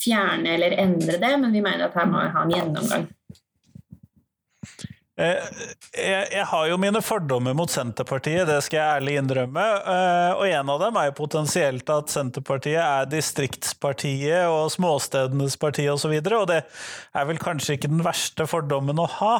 fjerne 0.00 0.54
eller 0.54 0.76
endre 0.80 1.18
det, 1.20 1.34
men 1.42 1.52
vi 1.52 1.62
mener 1.64 1.88
at 1.88 1.96
her 1.98 2.08
må 2.08 2.22
vi 2.22 2.32
ha 2.32 2.44
en 2.44 2.54
gjennomgang. 2.54 3.06
Eh, 5.18 5.48
jeg, 5.98 6.44
har 6.46 6.66
jo 6.70 6.80
mine 6.80 7.02
fordommer 7.04 7.56
mot 7.58 7.72
Senterpartiet, 7.72 8.46
det 8.48 8.62
skal 8.64 8.78
jeg 8.78 9.00
ærlig 9.00 9.16
innrømme. 9.20 9.64
Og 10.38 10.44
en 10.48 10.72
av 10.72 10.84
dem 10.86 11.00
er 11.00 11.08
jo 11.10 11.18
potensielt 11.18 11.90
at 11.92 12.12
Senterpartiet 12.14 12.80
er 12.80 13.10
distriktspartiet 13.12 14.46
og 14.48 14.70
småstedenes 14.72 15.58
parti 15.60 15.88
osv. 15.88 15.96
Og, 15.96 16.04
så 16.04 16.12
videre, 16.14 16.44
og 16.44 16.48
det 16.52 16.62
er 17.12 17.28
vel 17.28 17.42
kanskje 17.42 17.76
ikke 17.76 17.92
den 17.92 18.06
verste 18.06 18.48
fordommen 18.48 19.04
å 19.04 19.10
ha. 19.18 19.34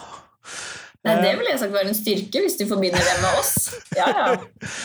Nei, 1.07 1.15
det 1.23 1.37
vil 1.39 1.47
jeg 1.47 1.59
sagt 1.61 1.71
være 1.71 1.93
en 1.93 1.97
styrke, 1.97 2.41
hvis 2.43 2.57
du 2.59 2.65
forbinder 2.67 2.99
det 2.99 3.19
med 3.23 3.37
oss. 3.39 3.53
Ja, 3.95 4.09
ja. 4.11 4.25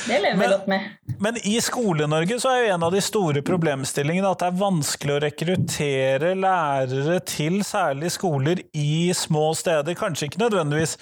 Det 0.06 0.20
lever 0.22 0.38
vi 0.38 0.50
godt 0.52 0.68
med. 0.70 0.92
Men 1.24 1.40
i 1.50 1.56
Skole-Norge 1.62 2.38
så 2.42 2.52
er 2.52 2.60
jo 2.62 2.76
en 2.76 2.86
av 2.86 2.94
de 2.94 3.02
store 3.02 3.42
problemstillingene 3.46 4.30
at 4.30 4.44
det 4.44 4.52
er 4.52 4.60
vanskelig 4.60 5.16
å 5.16 5.24
rekruttere 5.24 6.36
lærere 6.38 7.18
til 7.26 7.60
særlig 7.66 8.14
skoler 8.14 8.62
i 8.78 9.10
små 9.18 9.50
steder. 9.58 9.98
Kanskje 9.98 10.30
ikke 10.30 10.44
nødvendigvis 10.44 10.96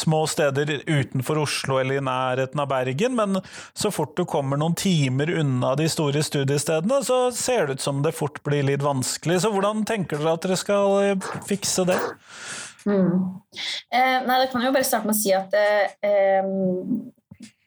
små 0.00 0.24
steder 0.32 0.78
utenfor 0.88 1.44
Oslo 1.44 1.78
eller 1.82 2.00
i 2.00 2.06
nærheten 2.08 2.64
av 2.64 2.72
Bergen, 2.72 3.20
men 3.20 3.42
så 3.76 3.92
fort 3.92 4.16
du 4.16 4.24
kommer 4.24 4.60
noen 4.60 4.76
timer 4.80 5.34
unna 5.44 5.74
de 5.76 5.90
store 5.92 6.24
studiestedene, 6.24 7.02
så 7.04 7.26
ser 7.36 7.68
det 7.68 7.78
ut 7.78 7.84
som 7.84 8.00
det 8.04 8.16
fort 8.16 8.40
blir 8.48 8.64
litt 8.64 8.84
vanskelig. 8.84 9.42
Så 9.44 9.52
hvordan 9.52 9.84
tenker 9.88 10.24
dere 10.24 10.38
at 10.38 10.48
dere 10.48 10.60
skal 10.60 11.18
fikse 11.44 11.84
det? 11.92 12.00
Mm. 12.84 13.40
Eh, 13.92 14.18
nei, 14.26 14.38
da 14.38 14.46
kan 14.50 14.60
jeg 14.60 14.68
jo 14.68 14.76
bare 14.76 14.86
starte 14.86 15.08
med 15.08 15.16
å 15.16 15.18
si 15.18 15.32
at 15.34 15.54
eh, 15.56 16.42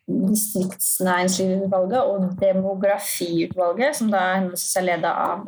Distriktsnæringslivsutvalget 0.08 2.02
og 2.12 2.28
Demografiutvalget, 2.40 3.98
som 3.98 4.12
da 4.14 4.22
henholdsvis 4.38 4.80
er 4.80 4.88
ledet 4.88 5.12
av 5.12 5.48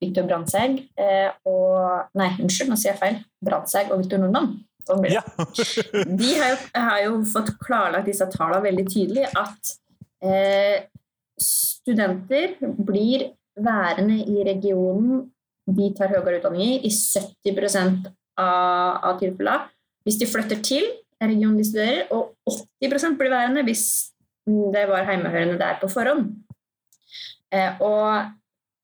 Viktor 0.00 0.26
Brandtzæg 0.26 0.78
eh, 0.98 1.28
og 1.46 2.16
Nei, 2.18 2.30
unnskyld, 2.40 2.72
nå 2.72 2.78
sier 2.80 2.94
jeg 2.94 3.00
feil. 3.02 3.20
Brandtzæg 3.44 3.92
og 3.92 4.02
Viktor 4.02 4.22
Nordmann. 4.22 4.58
Ja. 5.06 5.22
de 6.20 6.30
har 6.40 6.54
jo, 6.54 6.56
har 6.74 7.02
jo, 7.04 7.18
fått 7.30 7.52
klarlagt 7.62 8.08
disse 8.08 8.26
tallene 8.32 8.64
veldig 8.64 8.86
tydelig, 8.88 9.28
at 9.38 9.74
eh, 10.24 10.88
studenter 11.40 12.56
blir 12.58 13.28
værende 13.60 14.16
i 14.24 14.40
regionen 14.46 15.28
de 15.70 15.90
tar 15.94 16.10
høyere 16.10 16.40
utdanning 16.40 16.64
i, 16.64 16.88
i 16.88 16.90
70 16.90 17.54
av, 18.38 19.00
av 19.10 19.20
tilfellene. 19.20 19.70
Hvis 20.06 20.18
de 20.20 20.28
flytter 20.28 20.62
til 20.64 20.86
regionen 21.20 21.58
de 21.60 21.66
studerer, 21.66 22.06
og 22.14 22.32
80% 22.80 23.18
blir 23.20 23.32
værende 23.32 23.64
hvis 23.66 23.84
det 24.46 24.86
var 24.88 25.06
heimehørende 25.08 25.58
der 25.60 25.78
på 25.80 25.90
forhånd. 25.92 26.30
Eh, 27.52 27.80
og 27.84 28.30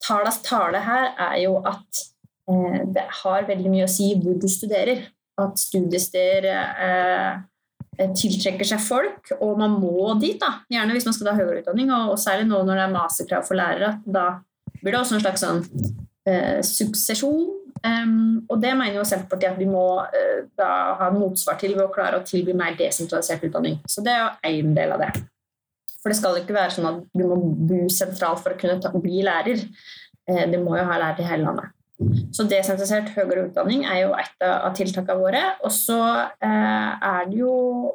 tallas 0.05 0.43
tale 0.45 0.83
her 0.85 1.13
er 1.31 1.37
jo 1.45 1.57
at 1.67 2.03
eh, 2.51 2.81
det 2.93 3.07
har 3.23 3.49
veldig 3.49 3.73
mye 3.73 3.87
å 3.87 3.91
si 3.91 4.13
hvor 4.21 4.37
du 4.41 4.49
studerer. 4.51 5.07
At 5.41 5.59
studiesteder 5.61 6.47
eh, 6.49 7.33
tiltrekker 7.97 8.69
seg 8.69 8.81
folk, 8.85 9.33
og 9.41 9.59
man 9.61 9.79
må 9.81 10.15
dit, 10.21 10.39
da. 10.41 10.63
Gjerne 10.73 10.97
hvis 10.97 11.07
man 11.09 11.17
skal 11.17 11.31
ta 11.31 11.37
høyere 11.39 11.63
utdanning, 11.63 11.93
og, 11.93 12.15
og 12.15 12.21
særlig 12.21 12.49
nå 12.49 12.63
når 12.65 12.81
det 12.81 12.85
er 12.87 12.95
masterkrav 12.95 13.47
for 13.49 13.59
lærere. 13.59 13.97
Da 14.05 14.27
blir 14.83 14.93
det 14.93 15.01
også 15.01 15.17
en 15.17 15.25
slags 15.25 15.45
sånn 15.45 15.63
eh, 16.29 16.61
suksesjon 16.65 17.66
Og 17.85 18.61
det 18.63 18.73
mener 18.79 18.99
jo 18.99 19.07
Senterpartiet 19.07 19.53
at 19.53 19.61
vi 19.61 19.69
må 19.69 19.85
uh, 20.01 20.41
da 20.59 20.71
ha 21.01 21.11
motsvar 21.15 21.59
til 21.61 21.75
ved 21.77 21.87
å 21.87 21.93
klare 21.93 22.21
å 22.21 22.27
tilby 22.27 22.55
mer 22.57 22.77
desentralisert 22.79 23.45
utdanning. 23.49 23.81
Så 23.91 24.05
det 24.07 24.15
er 24.15 24.23
jo 24.23 24.61
én 24.63 24.75
del 24.77 24.95
av 24.97 25.03
det. 25.05 25.13
For 26.01 26.13
det 26.13 26.19
skal 26.21 26.39
ikke 26.41 26.57
være 26.57 26.77
sånn 26.77 26.91
at 26.91 27.01
du 27.13 27.25
må 27.27 27.39
bo 27.69 27.81
sentralt 27.93 28.43
for 28.45 28.55
å 28.55 28.61
kunne 28.61 28.79
ta, 28.83 28.93
bli 28.95 29.25
lærer. 29.27 29.65
Uh, 30.31 30.45
du 30.53 30.61
må 30.63 30.79
jo 30.79 30.87
ha 30.89 31.01
lærer 31.03 31.25
i 31.25 31.29
hele 31.29 31.49
landet. 31.49 31.73
Så 32.37 32.45
desentralisert 32.45 33.15
høyere 33.15 33.47
utdanning 33.47 33.87
er 33.89 34.03
jo 34.03 34.17
et 34.21 34.45
av 34.45 34.73
tiltakene 34.77 35.21
våre. 35.21 35.45
Og 35.65 35.73
så 35.73 36.01
uh, 36.01 36.91
er 36.97 37.31
det 37.31 37.41
jo 37.41 37.53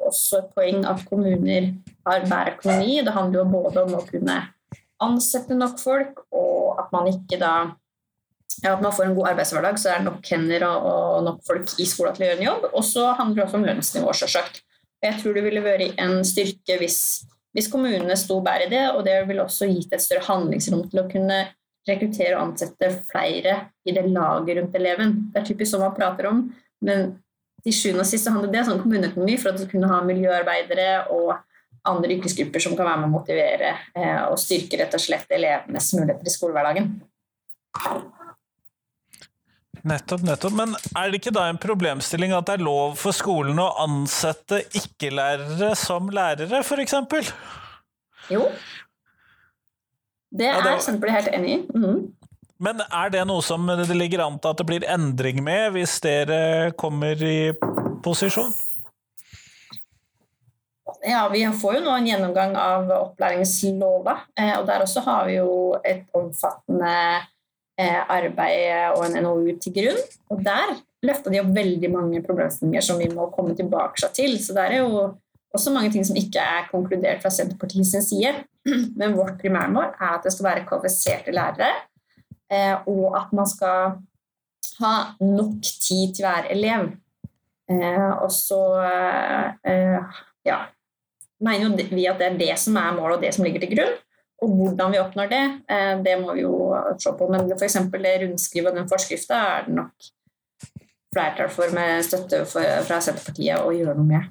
også 0.08 0.42
et 0.42 0.56
poeng 0.56 0.82
at 0.90 1.04
kommuner 1.08 1.70
har 2.08 2.26
bedre 2.26 2.56
økonomi. 2.56 2.98
Det 3.02 3.14
handler 3.14 3.42
jo 3.42 3.52
både 3.52 3.86
om 3.86 3.94
å 3.98 4.06
kunne 4.08 4.40
ansette 5.02 5.54
nok 5.58 5.80
folk, 5.82 6.26
og 6.30 6.78
at 6.78 6.92
man 6.94 7.08
ikke 7.10 7.38
da 7.40 7.54
ja, 8.62 8.72
at 8.76 8.82
man 8.82 8.94
får 8.94 9.08
en 9.08 9.16
god 9.16 9.32
arbeidshverdag, 9.32 9.78
så 9.80 9.90
er 9.90 10.00
det 10.00 10.06
nok 10.06 10.28
hender 10.30 10.64
og, 10.68 10.84
og 10.86 11.24
nok 11.26 11.40
folk 11.46 11.72
i 11.82 11.86
skolen 11.88 12.14
til 12.14 12.24
å 12.24 12.28
gjøre 12.28 12.38
en 12.38 12.46
jobb. 12.46 12.68
Og 12.70 12.84
så 12.86 13.08
handler 13.18 13.40
det 13.40 13.46
også 13.46 13.58
om 13.58 13.66
lønnsnivå, 13.66 14.14
selvsagt. 14.16 14.62
Jeg 15.02 15.18
tror 15.18 15.34
det 15.34 15.42
ville 15.42 15.64
vært 15.64 15.98
en 16.02 16.20
styrke 16.26 16.76
hvis, 16.78 17.00
hvis 17.56 17.70
kommunene 17.72 18.14
sto 18.18 18.38
bedre 18.44 18.68
i 18.68 18.70
det, 18.70 18.84
og 18.94 19.02
det 19.08 19.18
ville 19.26 19.42
også 19.42 19.66
gitt 19.70 19.94
et 19.96 20.04
større 20.04 20.22
handlingsrom 20.28 20.86
til 20.92 21.02
å 21.02 21.08
kunne 21.10 21.40
rekruttere 21.88 22.36
og 22.36 22.44
ansette 22.44 22.92
flere 23.08 23.56
i 23.82 23.94
det 23.96 24.06
laget 24.06 24.60
rundt 24.60 24.78
eleven. 24.78 25.16
Det 25.32 25.42
er 25.42 25.48
typisk 25.50 25.72
sånn 25.72 25.82
man 25.82 25.96
prater 25.96 26.30
om, 26.30 26.44
men 26.86 27.16
til 27.66 27.74
sjuende 27.74 28.06
og 28.06 28.10
sist 28.10 28.30
handler 28.30 28.50
det 28.52 28.62
om 28.70 28.78
kommuneøkonomi 28.82 29.36
for 29.42 29.50
at 29.50 29.58
du 29.58 29.66
kunne 29.70 29.90
ha 29.90 29.98
miljøarbeidere 30.06 31.08
og 31.14 31.34
andre 31.90 32.14
yrkesgrupper 32.14 32.62
som 32.62 32.78
kan 32.78 32.86
være 32.86 33.02
med 33.02 33.10
å 33.10 33.14
motivere 33.16 33.74
eh, 33.98 34.22
og 34.28 34.38
styrke 34.38 34.78
rett 34.78 34.94
og 34.94 35.02
slett 35.02 35.34
elevenes 35.34 35.90
muligheter 35.98 36.30
i 36.30 36.34
skolehverdagen. 36.34 36.92
Nettopp, 39.82 40.22
nettopp. 40.22 40.54
Men 40.54 40.76
er 40.94 41.10
det 41.10 41.18
ikke 41.18 41.34
da 41.34 41.48
en 41.50 41.58
problemstilling 41.60 42.34
at 42.36 42.46
det 42.46 42.60
er 42.60 42.64
lov 42.66 42.94
for 43.00 43.16
skolen 43.16 43.58
å 43.58 43.72
ansette 43.82 44.62
ikke-lærere 44.78 45.72
som 45.78 46.10
lærere, 46.14 46.62
f.eks.? 46.62 47.32
Jo. 48.30 48.46
Det 50.32 50.48
er 50.48 50.60
ja. 50.62 50.76
Senterpartiet 50.80 51.18
helt 51.18 51.32
enig 51.36 51.54
i. 51.56 51.62
Mm. 51.74 52.02
Men 52.62 52.84
er 52.86 53.10
det 53.10 53.24
noe 53.26 53.42
som 53.42 53.66
det 53.66 53.90
ligger 53.96 54.22
an 54.22 54.38
til 54.38 54.52
at 54.52 54.60
det 54.60 54.68
blir 54.68 54.86
endring 54.86 55.42
med, 55.42 55.72
hvis 55.74 55.96
dere 56.04 56.70
kommer 56.78 57.18
i 57.18 57.50
posisjon? 58.04 58.54
Ja, 61.02 61.26
Vi 61.32 61.42
får 61.58 61.80
jo 61.80 61.82
nå 61.82 61.96
en 61.96 62.06
gjennomgang 62.06 62.54
av 62.54 62.86
opplæringslova, 62.94 64.14
eh, 64.38 64.54
og 64.60 64.68
der 64.68 64.84
også 64.84 65.02
har 65.02 65.26
vi 65.26 65.40
jo 65.40 65.74
et 65.82 66.04
omfattende 66.14 66.92
arbeid 67.80 68.92
og 68.96 69.06
en 69.06 69.22
NOU 69.24 69.54
til 69.62 69.74
grunn. 69.76 70.00
Og 70.30 70.42
der 70.44 70.74
løfta 71.06 71.32
de 71.32 71.40
opp 71.42 71.50
veldig 71.56 71.90
mange 71.92 72.22
problemstillinger 72.24 72.84
som 72.84 73.00
vi 73.00 73.08
må 73.12 73.28
komme 73.34 73.56
tilbake 73.58 74.10
til. 74.14 74.36
Så 74.42 74.54
det 74.56 74.68
er 74.68 74.82
jo 74.82 75.08
også 75.52 75.72
mange 75.74 75.92
ting 75.92 76.06
som 76.06 76.18
ikke 76.18 76.42
er 76.42 76.68
konkludert 76.70 77.22
fra 77.24 77.32
Senterpartiets 77.32 78.08
side. 78.08 78.34
Men 78.98 79.16
vårt 79.18 79.40
primærmål 79.42 79.90
er 79.98 80.14
at 80.16 80.26
det 80.26 80.34
skal 80.34 80.48
være 80.48 80.66
kvalifiserte 80.68 81.34
lærere, 81.34 81.72
eh, 82.52 82.76
og 82.86 83.18
at 83.18 83.32
man 83.34 83.48
skal 83.50 83.98
ha 84.78 84.94
nok 85.20 85.58
tid 85.62 86.14
til 86.14 86.26
hver 86.26 86.48
elev. 86.50 86.92
Eh, 87.70 88.12
og 88.22 88.30
så 88.32 88.62
ja, 90.46 90.62
mener 91.42 91.76
vi 91.90 92.06
at 92.06 92.18
det 92.18 92.30
er 92.30 92.38
det 92.38 92.54
som 92.58 92.78
er 92.78 92.94
målet, 92.96 93.18
og 93.18 93.26
det 93.26 93.34
som 93.34 93.44
ligger 93.46 93.62
til 93.62 93.76
grunn. 93.76 94.00
Og 94.42 94.56
hvordan 94.58 94.90
vi 94.90 94.98
oppnår 94.98 95.28
det, 95.30 95.42
det 96.02 96.16
må 96.18 96.32
vi 96.34 96.42
jo 96.42 96.56
se 97.00 97.14
på. 97.16 97.28
Men 97.32 97.48
f.eks. 97.56 97.78
det 97.94 98.14
rundskrivet 98.24 98.72
og 98.72 98.78
den 98.82 98.90
forskrifta 98.90 99.40
er 99.56 99.66
det 99.68 99.76
nok 99.78 100.12
flertall 101.12 101.50
for 101.52 101.72
med 101.76 102.04
støtte 102.06 102.44
fra 102.48 103.00
Senterpartiet 103.04 103.60
å 103.60 103.72
gjøre 103.76 103.96
noe 103.98 104.08
med. 104.08 104.30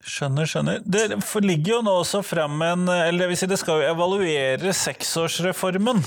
Skjønner, 0.00 0.48
skjønner. 0.48 0.80
Det 0.84 1.04
ligger 1.44 1.74
jo 1.74 1.80
nå 1.84 1.92
også 2.00 2.22
frem 2.24 2.62
en 2.64 2.88
Eller 2.88 3.26
det 3.26 3.26
vil 3.30 3.38
si, 3.38 3.48
det 3.50 3.58
skal 3.60 3.82
jo 3.82 3.90
evaluere 3.92 4.72
seksårsreformen. 4.74 6.00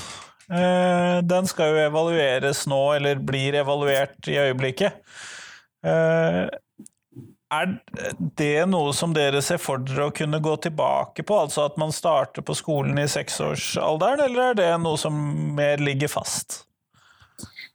Eh, 0.49 1.17
den 1.23 1.47
skal 1.47 1.71
jo 1.71 1.83
evalueres 1.85 2.65
nå, 2.67 2.81
eller 2.97 3.21
blir 3.21 3.55
evaluert 3.61 4.27
i 4.27 4.39
øyeblikket. 4.41 4.97
Er 7.53 7.73
det 8.37 8.65
noe 8.71 8.93
som 8.95 9.13
dere 9.15 9.41
ser 9.45 9.59
for 9.61 9.81
dere 9.83 10.09
å 10.09 10.13
kunne 10.15 10.39
gå 10.43 10.53
tilbake 10.63 11.25
på, 11.27 11.39
altså 11.45 11.67
at 11.67 11.79
man 11.81 11.93
starter 11.93 12.45
på 12.45 12.55
skolen 12.57 12.99
i 13.01 13.07
seksårsalderen, 13.11 14.25
eller 14.27 14.51
er 14.51 14.61
det 14.61 14.69
noe 14.81 14.99
som 14.99 15.17
mer 15.57 15.83
ligger 15.83 16.11
fast? 16.11 16.63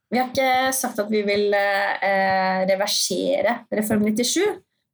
Vi 0.09 0.17
har 0.17 0.31
ikke 0.31 0.73
sagt 0.73 1.03
at 1.03 1.11
vi 1.13 1.21
vil 1.27 1.53
eh, 1.53 2.65
reversere 2.71 3.59
Reform 3.77 4.07
97. 4.09 4.41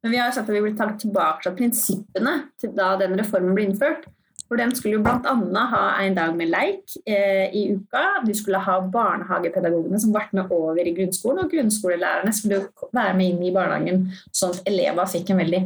Men 0.03 0.11
vi 0.11 0.19
har 0.21 0.33
sagt 0.35 0.49
at 0.49 0.53
vi 0.53 0.61
vil 0.61 0.75
ta 0.77 0.89
tilbake 0.99 1.41
til 1.41 1.55
prinsippene 1.57 2.33
til 2.61 2.75
da 2.77 2.91
den 2.99 3.15
reformen 3.17 3.55
ble 3.57 3.69
innført. 3.69 4.03
For 4.45 4.61
den 4.61 4.75
skulle 4.77 4.99
jo 4.99 5.03
bl.a. 5.05 5.63
ha 5.71 5.83
en 6.03 6.17
dag 6.17 6.35
med 6.37 6.51
leik 6.53 6.93
eh, 7.09 7.49
i 7.49 7.63
uka. 7.73 8.03
Du 8.25 8.33
skulle 8.37 8.61
ha 8.61 8.77
barnehagepedagogene 8.93 9.99
som 10.01 10.13
ble 10.13 10.25
med 10.37 10.53
over 10.53 10.85
i 10.85 10.93
grunnskolen, 10.93 11.43
og 11.45 11.53
grunnskolelærerne 11.53 12.33
skulle 12.35 12.61
være 12.93 13.15
med 13.17 13.33
inn 13.33 13.47
i 13.47 13.53
barnehagen, 13.55 14.05
sånn 14.35 14.53
at 14.53 14.69
elever 14.69 15.09
fikk 15.09 15.33
en 15.33 15.41
veldig 15.41 15.63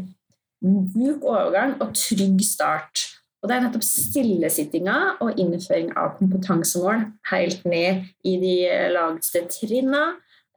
mjuk 0.95 1.27
overgang 1.27 1.75
og 1.79 1.91
trygg 1.95 2.39
start. 2.48 3.05
Og 3.39 3.48
Det 3.48 3.55
er 3.55 3.62
nettopp 3.63 3.86
stillesittinga 3.88 4.95
og 5.24 5.38
innføring 5.39 5.93
av 6.00 6.17
kompetansemål 6.17 7.05
helt 7.31 7.62
ned 7.67 8.09
i 8.27 8.33
de 8.41 8.55
lagste 8.91 9.45
trinna 9.51 10.09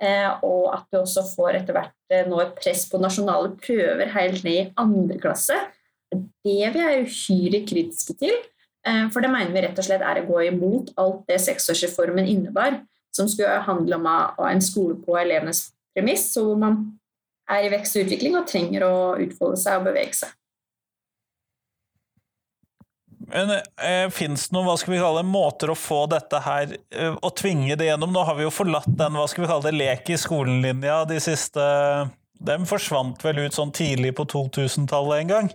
Eh, 0.02 0.30
og 0.42 0.72
at 0.74 0.88
du 0.90 0.98
også 0.98 1.22
får 1.36 1.60
etter 1.60 1.76
hvert 1.76 1.94
eh, 2.10 2.26
nå 2.26 2.40
et 2.42 2.56
press 2.58 2.88
på 2.90 2.98
nasjonale 2.98 3.52
prøver 3.62 4.10
helt 4.16 4.42
ned 4.42 4.56
i 4.56 4.70
andre 4.82 5.18
klasse. 5.22 5.58
Det 6.12 6.72
vi 6.74 6.82
er 6.82 7.04
uhyre 7.06 7.62
kritiske 7.68 8.16
til. 8.20 8.34
Eh, 8.86 9.04
for 9.14 9.22
det 9.22 9.30
mener 9.32 9.54
vi 9.54 9.62
rett 9.64 9.78
og 9.78 9.86
slett 9.86 10.02
er 10.04 10.22
å 10.22 10.26
gå 10.28 10.42
imot 10.48 10.92
alt 11.00 11.22
det 11.30 11.38
seksårsreformen 11.44 12.26
innebar, 12.26 12.80
som 13.14 13.28
skulle 13.30 13.62
handle 13.66 13.98
om 13.98 14.08
å 14.10 14.18
ha 14.40 14.50
en 14.50 14.62
skole 14.64 14.98
på 15.04 15.16
elevenes 15.20 15.68
premiss, 15.94 16.30
hvor 16.36 16.58
man 16.58 16.82
er 17.50 17.66
i 17.66 17.72
vekst 17.72 17.98
og 17.98 18.06
utvikling 18.06 18.38
og 18.38 18.48
trenger 18.50 18.86
å 18.86 18.94
utfolde 19.22 19.60
seg 19.60 19.80
og 19.80 19.90
bevege 19.90 20.22
seg. 20.22 20.38
Men 23.32 23.54
eh, 23.54 24.08
Fins 24.12 24.48
det 24.48 24.56
noen 24.56 24.66
hva 24.66 24.74
skal 24.80 24.96
vi 24.96 25.00
kalle 25.00 25.22
måter 25.24 25.70
å 25.72 25.78
få 25.78 26.02
dette 26.10 26.40
her 26.44 26.74
eh, 26.74 27.14
Å 27.14 27.30
tvinge 27.38 27.78
det 27.80 27.86
gjennom? 27.86 28.12
Nå 28.12 28.26
har 28.28 28.36
vi 28.36 28.44
jo 28.44 28.52
forlatt 28.52 28.90
den 28.98 29.16
hva 29.16 29.24
skal 29.30 29.44
vi 29.44 29.48
kalle 29.48 29.70
det, 29.70 29.78
lek 29.78 30.10
i 30.12 30.18
skolen-linja 30.20 30.98
de 31.08 31.20
siste 31.22 31.62
Den 32.46 32.66
forsvant 32.68 33.22
vel 33.24 33.44
ut 33.44 33.56
sånn 33.56 33.72
tidlig 33.74 34.14
på 34.18 34.26
2000-tallet 34.30 35.22
en 35.22 35.32
gang. 35.32 35.50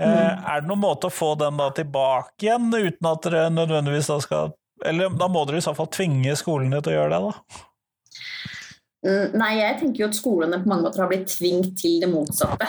Eh, 0.00 0.08
mm. 0.08 0.46
Er 0.46 0.62
det 0.62 0.70
noen 0.70 0.82
måte 0.82 1.10
å 1.10 1.14
få 1.14 1.34
den 1.40 1.58
da 1.60 1.68
tilbake 1.74 2.46
igjen, 2.46 2.70
uten 2.72 3.10
at 3.10 3.26
dere 3.26 3.48
nødvendigvis 3.52 4.10
da 4.10 4.18
skal 4.24 4.56
Eller 4.86 5.12
da 5.14 5.28
må 5.30 5.44
dere 5.46 5.60
i 5.60 5.64
så 5.64 5.76
fall 5.78 5.90
tvinge 5.94 6.32
skolene 6.38 6.80
til 6.82 6.94
å 6.94 6.96
gjøre 6.96 7.12
det, 7.12 7.20
da? 7.28 7.60
Mm, 9.02 9.36
nei, 9.38 9.52
jeg 9.58 9.78
tenker 9.80 10.04
jo 10.04 10.08
at 10.10 10.18
skolene 10.18 10.58
på 10.62 10.70
mange 10.70 10.86
måter 10.86 11.02
har 11.02 11.10
blitt 11.10 11.30
tvingt 11.30 11.76
til 11.78 12.00
det 12.02 12.10
motsatte. 12.10 12.66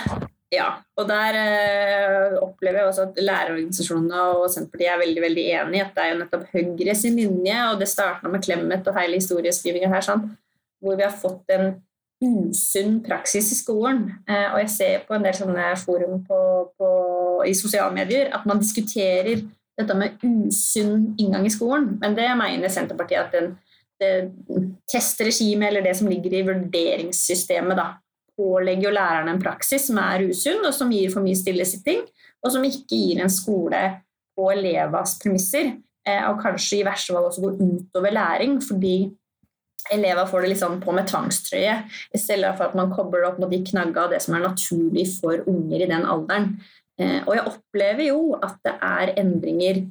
Ja, 0.53 0.67
og 0.99 1.07
der 1.09 1.37
eh, 1.39 2.35
opplever 2.41 2.81
jeg 2.83 2.89
også 2.89 3.07
at 3.07 3.19
lærerorganisasjonene 3.21 4.25
og 4.35 4.43
Senterpartiet 4.53 4.91
er 4.93 5.01
veldig 5.01 5.23
veldig 5.23 5.45
enig 5.61 5.79
i 5.79 5.81
at 5.81 5.95
det 5.95 6.03
er 6.03 6.11
jo 6.11 6.19
nettopp 6.19 6.43
Høyre 6.51 6.95
sin 6.97 7.17
linje, 7.17 7.57
og 7.71 7.81
det 7.81 7.89
starta 7.89 8.29
med 8.29 8.45
Clemet 8.45 8.89
og 8.89 8.97
hele 8.99 9.17
historieskrivinga 9.17 9.89
her, 9.93 10.05
sånn, 10.05 10.27
hvor 10.83 10.99
vi 10.99 11.05
har 11.07 11.15
fått 11.17 11.55
en 11.55 11.71
usunn 12.23 13.01
praksis 13.05 13.51
i 13.53 13.57
skolen. 13.57 14.05
Eh, 14.29 14.47
og 14.53 14.61
jeg 14.63 14.71
ser 14.73 15.03
på 15.07 15.17
en 15.17 15.25
del 15.25 15.35
sånne 15.37 15.73
forum 15.81 16.21
på, 16.27 16.39
på, 16.79 16.93
i 17.49 17.55
sosiale 17.57 17.93
medier 17.95 18.31
at 18.35 18.47
man 18.49 18.61
diskuterer 18.63 19.43
dette 19.79 19.97
med 19.97 20.21
usunn 20.21 21.13
inngang 21.17 21.47
i 21.49 21.53
skolen, 21.53 21.95
men 22.01 22.15
det 22.17 22.29
mener 22.37 22.69
Senterpartiet 22.69 23.23
at 23.25 23.33
den, 23.33 23.55
det 24.01 24.11
testregimet 24.91 25.71
eller 25.71 25.85
det 25.85 25.95
som 25.97 26.09
ligger 26.11 26.35
i 26.37 26.43
vurderingssystemet, 26.45 27.79
da, 27.79 27.87
pålegger 28.37 28.87
jo 28.87 28.93
lærerne 28.93 29.33
en 29.33 29.41
praksis 29.41 29.87
som 29.89 29.99
er 30.01 30.27
usunn, 30.29 30.61
og 30.65 30.73
som 30.75 30.91
gir 30.93 31.11
for 31.13 31.25
mye 31.25 31.37
stillesitting, 31.37 32.03
og 32.43 32.53
som 32.53 32.65
ikke 32.65 32.97
gir 32.97 33.23
en 33.23 33.33
skole 33.33 33.81
på 34.37 34.49
elevas 34.53 35.17
premisser, 35.21 35.75
eh, 36.07 36.23
og 36.29 36.41
kanskje 36.41 36.79
i 36.79 36.85
verste 36.85 37.13
fall 37.13 37.29
også 37.29 37.43
går 37.43 37.59
utover 37.61 38.15
læring, 38.15 38.57
fordi 38.61 38.95
elever 39.91 40.27
får 40.29 40.45
det 40.45 40.59
sånn 40.59 40.79
på 40.83 40.93
med 40.95 41.09
tvangstrøye, 41.09 41.75
i 42.13 42.21
stedet 42.21 42.53
for 42.57 42.69
at 42.69 42.77
man 42.77 42.93
kobler 42.93 43.23
det 43.23 43.31
opp 43.31 43.41
mot 43.43 43.51
de 43.51 43.59
knagga 43.67 44.05
av 44.05 44.13
det 44.13 44.21
som 44.23 44.37
er 44.37 44.45
naturlig 44.45 45.07
for 45.17 45.43
unger 45.49 45.83
i 45.83 45.89
den 45.89 46.07
alderen. 46.07 46.53
Eh, 47.01 47.19
og 47.25 47.35
jeg 47.35 47.49
opplever 47.49 48.07
jo 48.11 48.21
at 48.37 48.59
det 48.65 48.77
er 48.85 49.13
endringer 49.19 49.83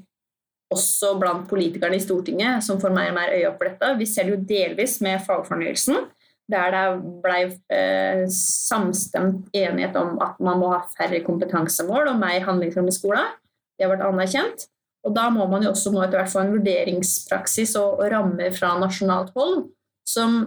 også 0.72 1.16
blant 1.20 1.44
politikerne 1.50 1.98
i 1.98 2.02
Stortinget 2.02 2.64
som 2.64 2.80
får 2.80 2.94
mer 2.94 3.10
og 3.10 3.18
mer 3.18 3.34
øye 3.34 3.48
opp 3.50 3.58
for 3.60 3.68
dette. 3.68 3.92
Vi 3.98 4.08
ser 4.08 4.28
det 4.28 4.36
jo 4.36 4.42
delvis 4.48 5.00
med 5.04 5.20
fagfornyelsen, 5.26 6.06
der 6.52 6.74
det 6.74 6.84
ble 7.24 7.38
eh, 7.74 8.24
samstemt 8.32 9.52
enighet 9.56 9.96
om 10.00 10.16
at 10.24 10.40
man 10.42 10.60
må 10.62 10.72
ha 10.72 10.82
færre 10.96 11.20
kompetansemål 11.26 12.14
og 12.14 12.22
mer 12.22 12.46
handlingsrom 12.46 12.88
i 12.88 12.96
skolen. 12.96 13.34
Det 13.76 13.86
har 13.86 13.92
vært 13.94 14.08
anerkjent. 14.08 14.66
Og 15.02 15.14
da 15.16 15.26
må 15.34 15.48
man 15.50 15.64
jo 15.64 15.72
også 15.72 15.90
nå 15.90 16.02
etter 16.04 16.20
hvert 16.20 16.30
få 16.30 16.44
en 16.44 16.52
vurderingspraksis 16.54 17.74
og, 17.80 17.98
og 17.98 18.10
rammer 18.12 18.52
fra 18.54 18.76
nasjonalt 18.78 19.32
hold 19.34 19.64
som 20.08 20.42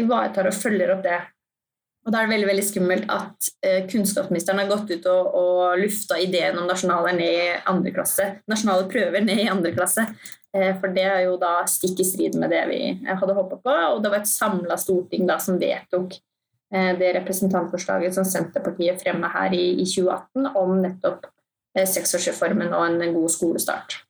ivaretar 0.00 0.48
og 0.50 0.56
følger 0.56 0.94
opp 0.94 1.04
det. 1.06 1.20
Og 2.04 2.12
da 2.12 2.20
er 2.20 2.26
det 2.26 2.34
veldig 2.34 2.48
veldig 2.50 2.64
skummelt 2.66 3.12
at 3.12 3.50
eh, 3.64 3.84
kunnskapsministeren 3.88 4.60
har 4.60 4.68
gått 4.68 4.90
ut 4.92 5.06
og, 5.08 5.36
og 5.40 5.78
lufta 5.80 6.18
ideen 6.20 6.58
om 6.60 6.66
nasjonale, 6.68 7.14
nasjonale 8.50 8.88
prøver 8.90 9.24
ned 9.24 9.46
i 9.46 9.52
andre 9.52 9.72
klasse. 9.72 10.04
Eh, 10.54 10.74
for 10.80 10.92
det 10.94 11.06
er 11.08 11.24
jo 11.24 11.38
da 11.40 11.62
stikk 11.70 12.02
i 12.04 12.06
strid 12.06 12.36
med 12.40 12.52
det 12.52 12.62
vi 12.70 12.80
hadde 13.08 13.36
håpa 13.36 13.58
på. 13.58 13.76
Og 13.94 14.02
det 14.04 14.12
var 14.12 14.22
et 14.22 14.30
samla 14.30 14.78
storting 14.80 15.26
da 15.30 15.38
som 15.42 15.58
vedtok 15.60 16.18
eh, 16.74 16.92
det 17.00 17.14
representantforslaget 17.18 18.16
som 18.16 18.28
Senterpartiet 18.28 19.02
fremma 19.02 19.32
her 19.34 19.56
i, 19.56 19.66
i 19.80 19.88
2018 19.88 20.52
om 20.60 20.76
nettopp 20.84 21.30
eh, 21.78 21.88
seksårsreformen 21.88 22.76
og 22.76 22.86
en 22.90 23.16
god 23.16 23.32
skolestart. 23.32 24.02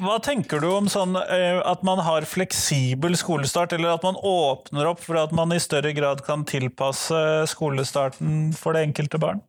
Hva 0.00 0.16
tenker 0.24 0.62
du 0.62 0.68
om 0.72 0.86
sånn 0.88 1.16
at 1.18 1.82
man 1.84 2.00
har 2.00 2.24
fleksibel 2.28 3.16
skolestart, 3.20 3.74
eller 3.76 3.92
at 3.92 4.06
man 4.06 4.16
åpner 4.16 4.88
opp 4.88 5.02
for 5.04 5.20
at 5.20 5.34
man 5.36 5.52
i 5.52 5.60
større 5.60 5.92
grad 5.96 6.24
kan 6.24 6.46
tilpasse 6.48 7.20
skolestarten 7.52 8.54
for 8.56 8.72
det 8.76 8.86
enkelte 8.88 9.20
barn? 9.20 9.42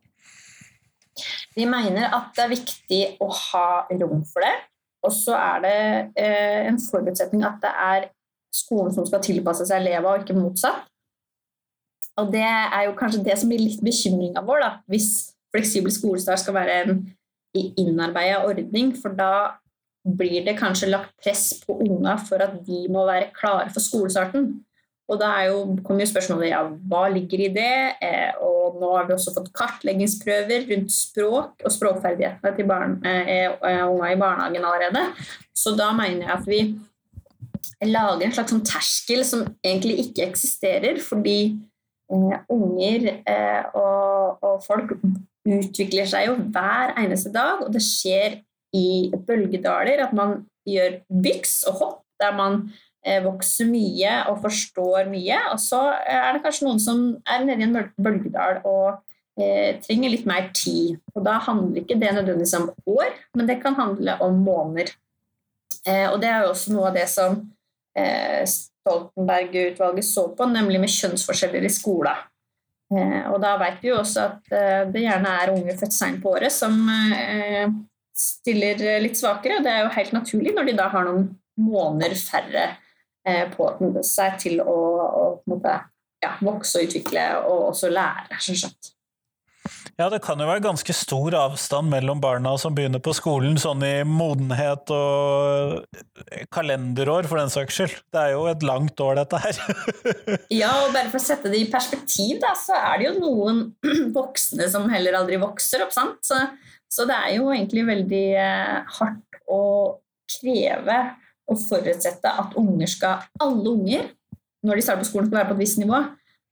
Vi 1.54 1.66
mener 1.70 2.10
at 2.10 2.32
det 2.36 2.44
er 2.44 2.52
viktig 2.52 3.02
å 3.22 3.30
ha 3.30 3.66
rom 3.94 4.24
for 4.28 4.44
det. 4.44 4.54
Og 5.04 5.12
så 5.12 5.36
er 5.36 5.64
det 5.64 5.78
eh, 6.20 6.60
en 6.68 6.80
forutsetning 6.80 7.44
at 7.46 7.60
det 7.62 7.70
er 7.70 8.08
skolen 8.54 8.94
som 8.94 9.06
skal 9.06 9.22
tilpasse 9.24 9.66
seg 9.68 9.82
elevene, 9.82 10.10
og 10.10 10.24
ikke 10.24 10.38
motsatt. 10.38 10.86
Og 12.20 12.30
det 12.30 12.46
er 12.46 12.86
jo 12.86 12.94
kanskje 12.98 13.24
det 13.26 13.36
som 13.40 13.50
blir 13.50 13.62
litt 13.62 13.82
bekymringa 13.84 14.44
vår, 14.46 14.62
da, 14.62 14.70
hvis 14.90 15.10
fleksibel 15.54 15.92
skolestart 15.94 16.42
skal 16.42 16.56
være 16.56 16.76
en 16.84 16.98
innarbeida 17.54 18.44
ordning. 18.46 18.92
For 18.98 19.14
da 19.18 19.58
blir 20.04 20.44
det 20.44 20.58
kanskje 20.58 20.90
lagt 20.92 21.14
press 21.22 21.48
på 21.64 21.78
unga 21.86 22.18
for 22.20 22.42
at 22.44 22.60
de 22.66 22.84
må 22.92 23.06
være 23.08 23.32
klare 23.36 23.72
for 23.72 23.80
skolestarten. 23.84 24.50
Og 25.08 25.18
da 25.20 25.30
kommer 25.84 26.00
jo 26.04 26.08
spørsmålet 26.08 26.48
ja, 26.48 26.62
hva 26.88 27.02
ligger 27.12 27.42
i 27.44 27.50
det? 27.52 27.76
Eh, 28.04 28.38
og 28.40 28.78
nå 28.80 28.94
har 28.94 29.08
vi 29.08 29.16
også 29.16 29.34
fått 29.34 29.50
kartleggingsprøver 29.56 30.64
rundt 30.70 30.94
språk 30.94 31.60
og 31.60 31.74
språkferdighetene 31.74 32.54
til 32.56 32.68
barn, 32.68 32.96
eh, 33.04 33.52
unga 33.60 34.14
i 34.14 34.20
barnehagen 34.20 34.64
allerede. 34.64 35.04
Så 35.56 35.74
da 35.76 35.90
mener 35.92 36.24
jeg 36.24 36.36
at 36.38 36.48
vi 36.48 36.62
lager 37.84 38.26
en 38.26 38.34
slags 38.34 38.52
sånn 38.54 38.64
terskel 38.66 39.22
som 39.26 39.44
egentlig 39.64 40.06
ikke 40.06 40.26
eksisterer, 40.28 40.98
fordi 41.04 41.38
eh, 41.52 42.40
unger 42.52 43.10
eh, 43.12 43.62
og, 43.76 44.40
og, 44.40 44.58
folk 44.64 44.96
utvikler 45.44 46.08
seg 46.08 46.30
jo 46.30 46.38
hver 46.54 46.94
eneste 47.00 47.32
dag, 47.34 47.64
og 47.64 47.72
det 47.74 47.82
skjer 47.84 48.40
i 48.74 49.12
bølgedaler 49.26 50.02
at 50.06 50.16
man 50.16 50.42
gjør 50.68 50.98
byks 51.08 51.62
og 51.70 51.80
hopp 51.80 52.02
der 52.22 52.34
man 52.36 52.66
Eh, 53.04 53.20
vokser 53.20 53.68
mye 53.68 54.12
og 54.30 54.38
forstår 54.40 55.10
mye. 55.12 55.36
Og 55.52 55.58
så 55.60 55.80
er 56.08 56.32
det 56.32 56.40
kanskje 56.44 56.64
noen 56.64 56.80
som 56.80 57.02
er 57.28 57.42
nede 57.44 57.60
i 57.60 57.66
en 57.66 57.76
bølgedal 58.00 58.62
og 58.64 58.94
eh, 59.36 59.76
trenger 59.84 60.12
litt 60.14 60.24
mer 60.28 60.48
tid. 60.56 60.96
Og 61.12 61.26
da 61.26 61.36
handler 61.44 61.82
ikke 61.82 61.98
det 62.00 62.14
nødvendigvis 62.14 62.56
om 62.56 62.70
år, 62.88 63.10
men 63.36 63.50
det 63.50 63.58
kan 63.60 63.76
handle 63.76 64.16
om 64.24 64.38
måneder. 64.46 64.94
Eh, 65.84 66.06
og 66.08 66.16
det 66.22 66.30
er 66.32 66.46
jo 66.46 66.54
også 66.54 66.72
noe 66.72 66.88
av 66.88 66.96
det 66.96 67.04
som 67.12 67.36
eh, 67.92 68.40
Stoltenberg-utvalget 68.48 70.08
så 70.08 70.30
på, 70.32 70.48
nemlig 70.48 70.80
med 70.80 70.94
kjønnsforskjeller 70.94 71.68
i 71.68 71.74
skolen. 71.76 72.24
Eh, 72.94 73.20
og 73.34 73.36
da 73.44 73.58
vet 73.60 73.84
vi 73.84 73.92
jo 73.92 73.98
også 74.00 74.30
at 74.30 74.56
eh, 74.56 74.80
det 74.88 75.04
gjerne 75.04 75.36
er 75.42 75.52
unge 75.52 75.76
født 75.76 75.92
seint 75.92 76.24
på 76.24 76.32
året 76.38 76.56
som 76.56 76.80
stiller 78.18 78.80
litt 79.02 79.18
svakere, 79.18 79.58
og 79.58 79.66
det 79.66 79.72
er 79.72 79.84
jo 79.84 79.94
helt 79.96 80.14
naturlig 80.16 80.54
når 80.54 80.70
de 80.70 80.76
da 80.78 80.88
har 80.92 81.08
noen 81.08 81.28
måneder 81.60 82.16
færre 82.18 82.66
på 83.54 83.66
seg 84.04 84.34
til 84.42 84.58
å, 84.60 84.74
å 85.04 85.22
måte, 85.48 85.78
ja, 86.20 86.34
vokse 86.44 86.82
og 86.82 86.90
utvikle, 86.90 87.22
og 87.48 87.70
også 87.70 87.88
lære, 87.88 88.36
selvsagt. 88.36 88.94
Ja, 89.94 90.08
det 90.10 90.24
kan 90.24 90.40
jo 90.42 90.48
være 90.48 90.64
ganske 90.64 90.94
stor 90.96 91.36
avstand 91.38 91.88
mellom 91.92 92.18
barna 92.20 92.56
som 92.58 92.74
begynner 92.74 92.98
på 93.02 93.14
skolen, 93.14 93.54
sånn 93.60 93.84
i 93.86 93.92
modenhet 94.02 94.90
og 94.90 95.84
kalenderår, 96.54 97.28
for 97.30 97.38
den 97.38 97.52
saks 97.52 97.78
skyld. 97.78 97.94
Det 98.12 98.20
er 98.20 98.34
jo 98.34 98.48
et 98.50 98.66
langt 98.66 99.00
år, 99.00 99.20
dette 99.20 99.38
her. 99.44 99.60
ja, 100.62 100.72
og 100.82 100.90
bare 100.96 101.12
for 101.12 101.20
å 101.20 101.24
sette 101.24 101.52
det 101.52 101.62
i 101.62 101.70
perspektiv, 101.70 102.40
da, 102.42 102.52
så 102.58 102.74
er 102.80 103.00
det 103.00 103.08
jo 103.12 103.14
noen 103.22 103.62
voksne 104.18 104.66
som 104.72 104.90
heller 104.90 105.20
aldri 105.20 105.38
vokser 105.42 105.86
opp, 105.86 105.94
sant. 105.94 106.18
Så, 106.26 106.42
så 106.94 107.06
det 107.08 107.14
er 107.16 107.36
jo 107.40 107.50
egentlig 107.50 107.82
veldig 107.88 108.26
eh, 108.38 108.96
hardt 108.98 109.38
å 109.50 109.62
kreve 110.30 110.98
og 111.50 111.58
forutsette 111.60 112.30
at 112.30 112.54
unger 112.60 112.88
skal 112.88 113.24
Alle 113.42 113.72
unger, 113.72 114.12
når 114.64 114.78
de 114.78 114.84
starter 114.84 115.02
på 115.02 115.08
skolen, 115.08 115.26
skal 115.28 115.40
være 115.40 115.50
på 115.50 115.56
et 115.56 115.62
visst 115.64 115.80
nivå. 115.82 115.98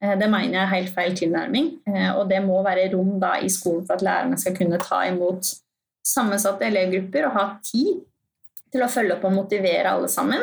Eh, 0.02 0.16
det 0.18 0.28
mener 0.32 0.56
jeg 0.56 0.62
er 0.64 0.72
helt 0.72 0.94
feil 0.96 1.14
tilnærming. 1.18 1.68
Eh, 1.86 2.08
og 2.16 2.26
det 2.32 2.40
må 2.44 2.58
være 2.66 2.88
rom 2.96 3.14
da 3.22 3.36
i 3.38 3.50
skolen 3.52 3.86
for 3.86 3.96
at 3.96 4.02
lærerne 4.04 4.40
skal 4.40 4.56
kunne 4.56 4.82
ta 4.82 5.04
imot 5.12 5.52
sammensatte 6.02 6.66
elevgrupper 6.66 7.28
og 7.28 7.38
ha 7.38 7.46
tid 7.62 8.02
til 8.74 8.82
å 8.82 8.90
følge 8.90 9.14
opp 9.14 9.28
og 9.28 9.36
motivere 9.36 9.94
alle 9.94 10.10
sammen. 10.10 10.42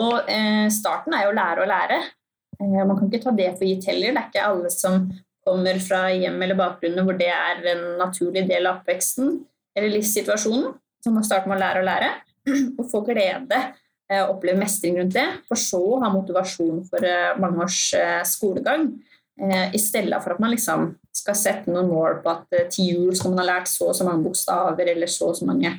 Og 0.00 0.28
starten 0.70 1.14
er 1.16 1.24
jo 1.24 1.30
å 1.32 1.34
lære 1.34 1.62
å 1.64 1.68
lære. 1.70 1.96
Man 2.60 2.92
kan 2.98 3.08
ikke 3.08 3.22
ta 3.24 3.32
det 3.34 3.48
for 3.56 3.66
gitt 3.66 3.88
heller. 3.88 4.12
Det 4.12 4.20
er 4.20 4.28
ikke 4.28 4.44
alle 4.46 4.70
som 4.70 4.98
kommer 5.46 5.78
fra 5.82 6.04
hjem 6.12 6.40
eller 6.42 6.58
bakgrunner 6.58 7.06
hvor 7.06 7.16
det 7.18 7.30
er 7.32 7.62
en 7.72 7.84
naturlig 8.00 8.46
del 8.48 8.68
av 8.68 8.80
oppveksten 8.80 9.38
eller 9.76 9.94
livssituasjonen. 9.96 10.74
som 11.00 11.14
man 11.16 11.24
starter 11.24 11.48
med 11.48 11.56
å 11.56 11.60
lære 11.62 11.80
å 11.80 11.86
lære 11.86 12.08
og 12.78 12.88
få 12.90 13.00
glede 13.06 13.60
Eh, 14.10 14.24
oppleve 14.26 14.58
mestring 14.58 14.96
rundt 14.98 15.14
det, 15.14 15.26
for 15.46 15.58
så 15.60 15.78
å 15.78 16.00
ha 16.02 16.08
motivasjon 16.10 16.80
for 16.88 17.04
eh, 17.06 17.36
mange 17.38 17.62
års 17.62 17.92
eh, 17.94 18.22
skolegang. 18.26 18.90
I 19.40 19.78
stedet 19.80 20.18
for 20.20 20.34
at 20.34 20.40
man 20.42 20.50
liksom 20.52 20.82
skal 21.16 21.36
sette 21.38 21.72
noen 21.72 21.86
mål 21.88 22.18
på 22.20 22.28
at 22.28 22.56
til 22.74 22.90
jul 22.90 23.14
skal 23.16 23.32
man 23.32 23.40
ha 23.40 23.46
lært 23.54 23.70
så 23.70 23.86
og 23.88 23.94
så 23.96 24.04
mange 24.04 24.26
bokstaver 24.26 24.90
eller 24.92 25.08
så 25.08 25.30
og 25.30 25.38
så 25.38 25.46
mange 25.48 25.70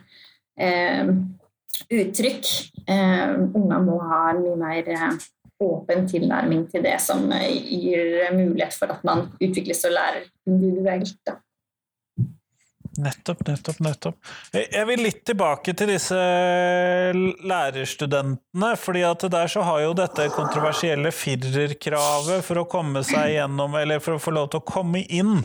eh, 0.57 1.11
uttrykk. 1.93 2.49
Eh, 2.87 3.35
Unger 3.59 3.83
må 3.85 3.99
ha 4.01 4.23
en 4.31 4.41
mye 4.41 4.55
mer 4.63 4.89
åpen 5.61 6.07
tilnærming 6.09 6.65
til 6.71 6.83
det 6.85 6.97
som 7.03 7.29
gir 7.31 8.33
mulighet 8.35 8.75
for 8.75 8.93
at 8.93 9.05
man 9.07 9.29
utvikles 9.39 9.85
og 9.87 9.95
lærer 9.95 10.27
individuelt. 10.49 11.17
Da. 11.27 11.37
Nettopp, 12.99 13.45
nettopp, 13.47 13.77
nettopp. 13.79 14.31
Jeg 14.51 14.83
vil 14.89 14.99
litt 15.05 15.21
tilbake 15.27 15.71
til 15.79 15.93
disse 15.93 16.17
lærerstudentene. 17.47 18.71
fordi 18.75 19.03
at 19.07 19.23
der 19.31 19.47
så 19.47 19.63
har 19.63 19.79
jo 19.85 19.93
dette 19.95 20.27
kontroversielle 20.35 21.11
firerkravet 21.15 22.43
for 22.43 22.59
å 22.59 22.67
komme 22.67 23.03
seg 23.07 23.37
gjennom, 23.37 23.77
eller 23.79 24.03
for 24.03 24.17
å 24.17 24.19
få 24.19 24.35
lov 24.35 24.51
til 24.51 24.59
å 24.59 24.67
komme 24.67 25.05
inn. 25.07 25.39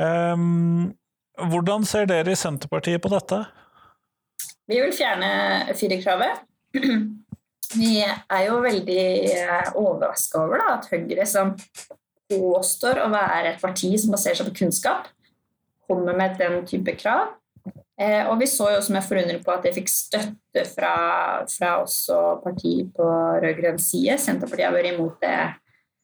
Um, 0.00 0.94
hvordan 1.36 1.84
ser 1.84 2.08
dere 2.08 2.32
i 2.32 2.40
Senterpartiet 2.40 3.02
på 3.04 3.12
dette? 3.12 3.44
Vi 4.70 4.80
vil 4.80 4.94
fjerne 4.96 5.74
firerkravet. 5.76 6.48
Vi 7.72 7.98
er 8.02 8.42
jo 8.46 8.60
veldig 8.64 9.04
eh, 9.32 9.68
overraska 9.78 10.42
over 10.44 10.60
da, 10.60 10.76
at 10.76 10.88
Høyre, 10.92 11.26
som 11.28 11.54
påstår 12.32 13.00
å 13.02 13.10
være 13.12 13.54
et 13.54 13.62
parti 13.62 13.92
som 14.00 14.12
baserer 14.14 14.38
seg 14.38 14.50
på 14.50 14.62
kunnskap, 14.62 15.08
kommer 15.88 16.16
med 16.16 16.36
den 16.40 16.62
type 16.68 16.94
krav. 17.00 17.34
Eh, 18.00 18.26
og 18.26 18.38
vi 18.40 18.48
så 18.50 18.70
jo 18.72 18.78
også 18.80 18.94
med 18.94 19.04
forundring 19.06 19.42
på 19.44 19.52
at 19.52 19.66
det 19.66 19.74
fikk 19.76 19.90
støtte 19.92 20.64
fra, 20.72 20.94
fra 21.50 21.74
også 21.82 22.20
partiet 22.42 22.92
på 22.96 23.08
rød-grønn 23.44 23.80
side. 23.82 24.16
Senterpartiet 24.20 24.68
har 24.68 24.76
vært 24.76 24.94
imot 24.94 25.20
det 25.22 25.36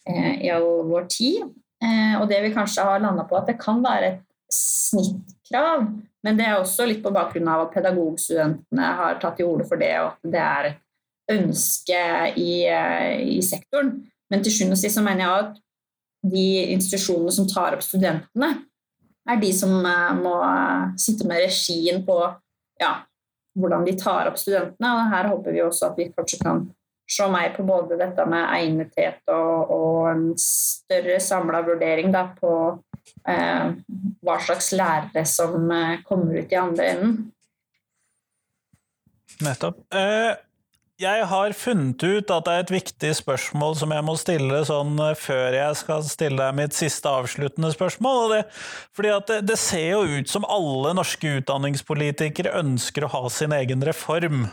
eh, 0.09 0.35
i 0.47 0.53
all 0.55 0.85
vår 0.89 1.09
tid. 1.13 1.49
Eh, 1.83 2.15
og 2.21 2.29
det 2.31 2.43
vi 2.45 2.55
kanskje 2.55 2.85
har 2.87 3.03
landa 3.03 3.25
på, 3.29 3.39
at 3.39 3.51
det 3.51 3.59
kan 3.61 3.81
være 3.85 4.13
et 4.13 4.53
snittkrav. 4.53 5.89
Men 6.27 6.39
det 6.39 6.47
er 6.47 6.59
også 6.59 6.87
litt 6.89 7.03
på 7.05 7.15
bakgrunn 7.15 7.49
av 7.51 7.67
at 7.67 7.75
pedagogstudentene 7.77 8.93
har 9.01 9.19
tatt 9.23 9.39
til 9.39 9.49
orde 9.49 9.67
for 9.69 9.81
det, 9.81 9.95
og 10.03 10.13
at 10.13 10.33
det 10.35 10.45
er 10.45 10.71
et 10.73 10.85
ønske 11.33 12.03
i, 12.37 12.65
eh, 12.67 13.21
i 13.37 13.41
sektoren. 13.45 13.95
Men 14.31 14.45
til 14.45 14.53
sjuende 14.53 14.77
og 14.77 14.83
sist 14.83 14.99
så 14.99 15.05
mener 15.05 15.25
jeg 15.25 15.45
at 15.45 15.61
de 16.29 16.47
institusjonene 16.75 17.33
som 17.33 17.47
tar 17.49 17.77
opp 17.77 17.85
studentene, 17.85 18.55
er 19.29 19.41
de 19.41 19.53
som 19.53 19.75
eh, 19.85 20.17
må 20.19 20.35
sitte 21.01 21.29
med 21.29 21.45
regien 21.45 22.03
på 22.07 22.19
ja, 22.81 22.93
hvordan 23.59 23.85
de 23.87 23.97
tar 23.99 24.31
opp 24.31 24.41
studentene. 24.41 24.95
Og 24.95 25.15
her 25.15 25.31
håper 25.33 25.57
vi 25.57 25.65
også 25.65 25.91
at 25.91 26.01
vi 26.01 26.11
kanskje 26.15 26.43
kan 26.43 26.67
se 27.09 27.29
mer 27.33 27.55
på 27.57 27.65
både 27.65 27.97
dette 27.97 28.25
med 28.29 28.51
egnethet 28.53 29.31
og, 29.33 29.71
og 29.73 30.11
en 30.11 30.27
større 30.41 31.17
samla 31.25 31.63
vurdering 31.65 32.13
da, 32.13 32.27
på 32.37 32.53
eh, 33.29 33.71
hva 34.25 34.37
slags 34.45 34.75
lærere 34.77 35.25
som 35.29 35.71
eh, 35.73 36.03
kommer 36.09 36.43
ut 36.43 36.53
i 36.53 36.61
andre 36.61 36.91
enden. 36.93 37.17
Nettopp. 39.45 39.81
Eh, 39.95 40.35
jeg 40.99 41.27
har 41.31 41.55
funnet 41.55 42.03
ut 42.03 42.31
at 42.35 42.47
det 42.47 42.55
er 42.55 42.65
et 42.65 42.73
viktig 42.75 43.11
spørsmål 43.21 43.77
som 43.79 43.93
jeg 43.95 44.05
må 44.07 44.15
stille 44.19 44.63
sånn 44.67 44.99
eh, 45.05 45.15
før 45.19 45.55
jeg 45.55 45.77
skal 45.79 46.03
stille 46.07 46.41
deg 46.41 46.57
mitt 46.59 46.75
siste 46.75 47.11
avsluttende 47.11 47.71
spørsmål. 47.75 48.33
Det, 48.33 48.41
fordi 48.99 49.13
det, 49.29 49.37
det, 49.53 49.59
ser 49.63 49.93
jo 49.93 50.19
ut 50.19 50.33
som 50.33 50.49
alle 50.51 50.97
norske 50.99 51.37
utdanningspolitikere 51.39 52.57
ønsker 52.59 53.07
å 53.07 53.13
ha 53.15 53.23
sin 53.31 53.55
egen 53.55 53.87
reform. 53.87 54.49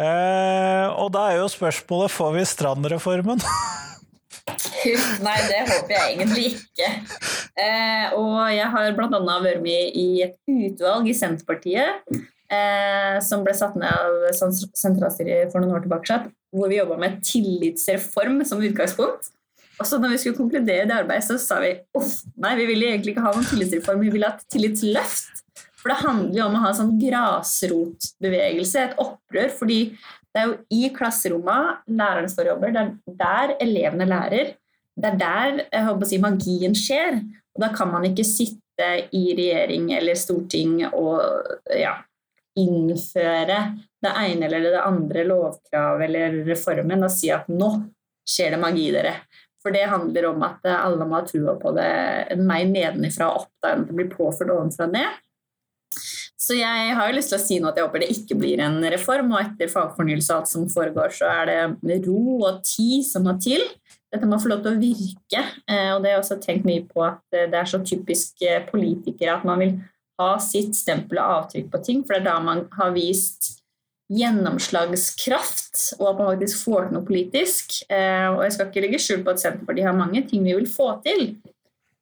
Eh, 0.00 0.86
og 0.96 1.12
da 1.12 1.28
er 1.28 1.42
jo 1.42 1.52
spørsmålet 1.52 2.14
får 2.14 2.34
vi 2.38 2.48
Strand-reformen? 2.54 3.44
Nei, 5.26 5.38
det 5.44 5.62
håper 5.68 5.92
jeg 5.92 6.16
egentlig 6.16 6.48
ikke. 6.54 6.92
Eh, 7.60 8.16
og 8.16 8.46
jeg 8.48 8.72
har 8.72 8.92
bl.a. 8.96 9.40
vært 9.44 9.60
med 9.60 9.92
i 9.92 10.08
et 10.24 10.38
utvalg 10.48 11.10
i 11.10 11.16
Senterpartiet 11.20 12.08
eh, 12.52 13.18
som 13.24 13.44
ble 13.46 13.54
satt 13.56 13.76
ned 13.78 13.90
av 13.90 14.30
sentralstyret 14.34 15.52
for 15.52 15.62
noen 15.62 15.78
år 15.78 15.84
tilbake, 15.86 16.22
hvor 16.54 16.70
vi 16.70 16.80
jobba 16.80 16.98
med 17.00 17.20
tillitsreform 17.26 18.42
som 18.48 18.62
utgangspunkt. 18.64 19.30
Og 19.80 19.88
så 19.88 19.96
når 19.96 20.12
vi 20.12 20.20
skulle 20.20 20.36
konkludere 20.36 20.84
det 20.88 20.96
arbeidet, 20.96 21.24
så 21.24 21.38
sa 21.40 21.60
vi 21.62 21.72
uff, 21.96 22.18
nei, 22.40 22.52
vi 22.58 22.68
ville 22.68 22.90
egentlig 22.90 23.14
ikke 23.14 23.24
ha 23.24 23.32
noen 23.32 23.48
tillitsreform, 23.48 24.02
vi 24.04 24.12
ville 24.12 24.28
ha 24.28 24.36
et 24.36 24.48
tillitsløft. 24.52 25.44
For 25.80 25.88
det 25.88 26.02
handler 26.02 26.36
jo 26.36 26.46
om 26.50 26.56
å 26.58 26.64
ha 26.66 26.72
en 26.72 26.80
sånn 26.82 26.96
grasrotbevegelse, 27.00 28.82
et 28.82 28.98
opprør. 29.00 29.48
fordi 29.56 29.80
det 30.30 30.42
er 30.42 30.50
jo 30.50 30.58
i 30.70 30.90
klasserommet 30.94 31.86
lærerne 31.90 32.30
står 32.30 32.46
og 32.46 32.52
jobber, 32.52 32.74
det 32.74 32.82
er 32.82 33.16
der 33.22 33.54
elevene 33.64 34.06
lærer. 34.06 34.52
Det 35.00 35.08
er 35.08 35.16
der 35.18 35.62
jeg 35.64 35.86
håper 35.88 36.06
å 36.06 36.10
si, 36.10 36.20
magien 36.22 36.76
skjer. 36.76 37.22
Og 37.56 37.64
da 37.64 37.70
kan 37.74 37.90
man 37.90 38.04
ikke 38.06 38.26
sitte 38.26 38.90
i 39.16 39.24
regjering 39.36 39.90
eller 39.96 40.18
storting 40.18 40.84
og 40.90 41.24
ja, 41.74 41.96
innføre 42.58 43.60
det 44.02 44.10
ene 44.10 44.48
eller 44.48 44.66
det 44.66 44.82
andre 44.82 45.24
lovkravet 45.28 46.06
eller 46.08 46.40
reformen 46.48 47.06
og 47.06 47.12
si 47.14 47.30
at 47.34 47.48
nå 47.52 47.70
skjer 48.26 48.54
det 48.54 48.60
magi, 48.62 48.90
dere. 48.94 49.14
For 49.60 49.74
det 49.74 49.90
handler 49.90 50.30
om 50.30 50.44
at 50.46 50.64
alle 50.72 51.06
må 51.06 51.18
ha 51.18 51.24
trua 51.28 51.56
på 51.60 51.72
det 51.76 51.90
mer 52.40 52.64
nedenifra 52.68 53.28
og 53.28 53.44
opp 53.44 53.68
enn 53.68 53.84
det 53.88 53.96
blir 53.96 54.08
påført 54.12 54.52
ovenfra 54.54 54.88
og 54.88 54.94
ned. 54.96 55.18
Så 56.40 56.56
jeg 56.56 56.94
har 56.96 57.10
jo 57.10 57.14
lyst 57.18 57.30
til 57.30 57.36
å 57.36 57.42
si 57.42 57.58
nå 57.60 57.68
at 57.68 57.76
jeg 57.78 57.84
håper 57.84 58.02
det 58.02 58.14
ikke 58.14 58.38
blir 58.40 58.62
en 58.64 58.78
reform, 58.90 59.34
og 59.34 59.42
etter 59.42 59.68
fagfornyelse 59.70 60.32
og 60.32 60.38
alt 60.40 60.50
som 60.50 60.64
foregår, 60.72 61.12
så 61.12 61.28
er 61.28 61.50
det 61.84 61.98
ro 62.06 62.38
og 62.38 62.62
tid 62.64 63.04
som 63.06 63.26
må 63.28 63.36
til. 63.42 63.60
Dette 64.10 64.26
må 64.26 64.40
få 64.40 64.50
lov 64.50 64.64
til 64.64 64.74
å 64.74 64.80
virke, 64.80 65.44
eh, 65.70 65.90
og 65.92 66.00
det 66.00 66.10
har 66.10 66.16
jeg 66.16 66.22
også 66.24 66.38
tenkt 66.42 66.66
mye 66.66 66.86
på 66.88 67.04
at 67.06 67.20
det 67.30 67.54
er 67.60 67.68
så 67.68 67.78
typisk 67.86 68.42
eh, 68.42 68.64
politikere 68.66 69.36
at 69.36 69.44
man 69.46 69.60
vil 69.62 69.76
ha 70.20 70.34
sitt 70.42 70.76
stempel 70.76 71.18
og 71.22 71.40
avtrykk 71.40 71.72
på 71.72 71.82
ting, 71.86 72.04
for 72.04 72.14
det 72.14 72.22
er 72.22 72.28
da 72.28 72.36
man 72.44 72.66
har 72.76 72.94
vist 72.94 73.56
gjennomslagskraft, 74.10 75.98
og 76.00 76.06
at 76.10 76.18
man 76.18 76.30
faktisk 76.32 76.64
får 76.66 76.86
til 76.86 76.96
noe 76.96 77.06
politisk. 77.06 77.76
Eh, 77.86 78.26
og 78.32 78.42
jeg 78.44 78.54
skal 78.56 78.70
ikke 78.70 78.84
legge 78.84 79.02
skjul 79.02 79.24
på 79.26 79.34
at 79.34 79.42
Senterpartiet 79.42 79.86
har 79.86 79.98
mange 79.98 80.24
ting 80.26 80.42
vi 80.46 80.56
vil 80.56 80.70
få 80.70 80.92
til, 81.04 81.28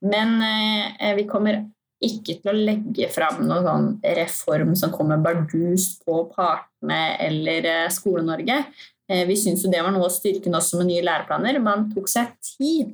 men 0.08 0.38
eh, 0.44 1.12
vi 1.18 1.26
kommer 1.28 1.66
ikke 2.04 2.38
til 2.38 2.52
å 2.52 2.54
legge 2.54 3.08
fram 3.10 3.42
noen 3.42 3.66
sånn 3.66 3.88
reform 4.14 4.76
som 4.78 4.92
kommer 4.94 5.18
bardus 5.20 5.96
på 6.06 6.22
partene 6.30 7.00
eller 7.26 7.66
eh, 7.66 7.90
Skole-Norge. 7.92 8.62
Vi 9.08 9.34
syns 9.40 9.62
jo 9.64 9.70
det 9.72 9.80
var 9.80 9.94
noe 9.94 10.04
av 10.04 10.12
styrken 10.12 10.52
også 10.52 10.76
med 10.82 10.90
nye 10.90 11.04
læreplaner. 11.04 11.56
Man 11.64 11.86
tok 11.94 12.10
seg 12.12 12.34
tid 12.44 12.90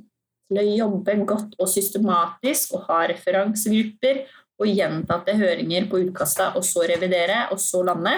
til 0.46 0.60
å 0.60 0.66
jobbe 0.68 1.16
godt 1.26 1.56
og 1.58 1.66
systematisk 1.72 2.76
og 2.76 2.84
ha 2.86 3.00
referansegrupper 3.10 4.20
og 4.60 4.70
gjentatte 4.70 5.34
høringer 5.38 5.88
på 5.90 6.04
utkastet, 6.06 6.54
og 6.58 6.64
så 6.66 6.86
revidere, 6.88 7.48
og 7.54 7.60
så 7.62 7.82
lande. 7.86 8.14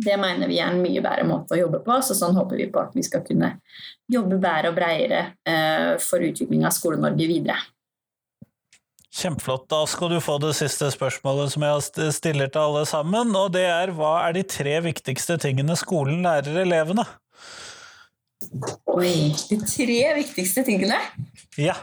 Det 0.00 0.14
mener 0.16 0.48
vi 0.48 0.60
er 0.62 0.70
en 0.72 0.80
mye 0.80 1.02
bedre 1.04 1.26
måte 1.28 1.56
å 1.56 1.60
jobbe 1.60 1.82
på, 1.84 1.98
så 2.04 2.16
sånn 2.16 2.38
håper 2.38 2.62
vi 2.62 2.70
på 2.72 2.80
at 2.80 2.94
vi 2.96 3.04
skal 3.04 3.24
kunne 3.26 3.56
jobbe 4.10 4.38
bedre 4.40 4.70
og 4.70 4.78
bredere 4.78 5.20
eh, 5.44 5.98
for 6.00 6.24
utvikling 6.24 6.64
av 6.64 6.72
Skole-Norge 6.76 7.28
videre. 7.28 7.58
Kjempeflott. 9.10 9.66
Da 9.68 9.82
skal 9.90 10.12
du 10.12 10.20
få 10.22 10.36
det 10.40 10.52
siste 10.54 10.86
spørsmålet 10.94 11.50
som 11.52 11.66
jeg 11.66 12.12
stiller 12.14 12.50
til 12.52 12.62
alle 12.62 12.84
sammen, 12.88 13.34
og 13.36 13.50
det 13.56 13.66
er 13.66 13.92
hva 13.96 14.20
er 14.28 14.38
de 14.38 14.44
tre 14.46 14.78
viktigste 14.86 15.36
tingene 15.42 15.74
skolen 15.78 16.22
lærer 16.24 16.62
elevene? 16.62 17.04
Oi, 18.88 19.34
de 19.50 19.58
tre 19.66 20.00
viktigste 20.16 20.64
tingene. 20.64 20.96
Ja. 21.60 21.74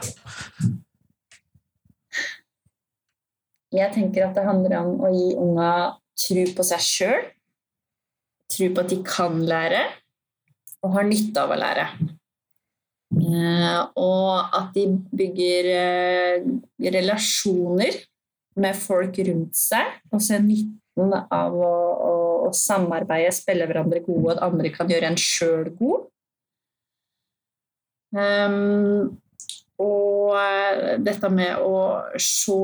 Jeg 3.74 3.92
tenker 3.92 4.24
at 4.24 4.36
det 4.36 4.46
handler 4.46 4.78
om 4.80 5.02
å 5.04 5.10
gi 5.12 5.32
unga 5.36 5.72
tro 6.18 6.44
på 6.56 6.64
seg 6.66 6.84
sjøl, 6.84 7.26
tro 8.48 8.70
på 8.72 8.84
at 8.84 8.94
de 8.94 9.00
kan 9.04 9.42
lære, 9.44 9.82
og 10.84 10.94
har 10.94 11.08
nytte 11.08 11.42
av 11.42 11.52
å 11.52 11.58
lære. 11.58 11.84
Eh, 13.18 13.80
og 14.00 14.56
at 14.56 14.72
de 14.76 14.86
bygger 15.16 15.68
eh, 15.74 16.48
relasjoner 16.96 18.00
med 18.58 18.76
folk 18.76 19.20
rundt 19.28 19.56
seg, 19.58 20.00
og 20.12 20.24
ser 20.24 20.42
nytten 20.44 21.14
av 21.14 21.54
å, 21.54 21.72
å, 22.08 22.12
å 22.48 22.52
samarbeide, 22.56 23.32
spille 23.36 23.68
hverandre 23.68 24.02
gode, 24.06 24.24
og 24.24 24.34
at 24.36 24.44
andre 24.48 24.72
kan 24.74 24.90
gjøre 24.90 25.12
en 25.12 25.20
sjøl 25.20 25.72
god. 25.78 26.08
Um, 28.16 29.18
og 29.78 30.32
eh, 30.40 30.96
dette 31.04 31.28
med 31.30 31.60
å 31.60 31.76
se 32.16 32.56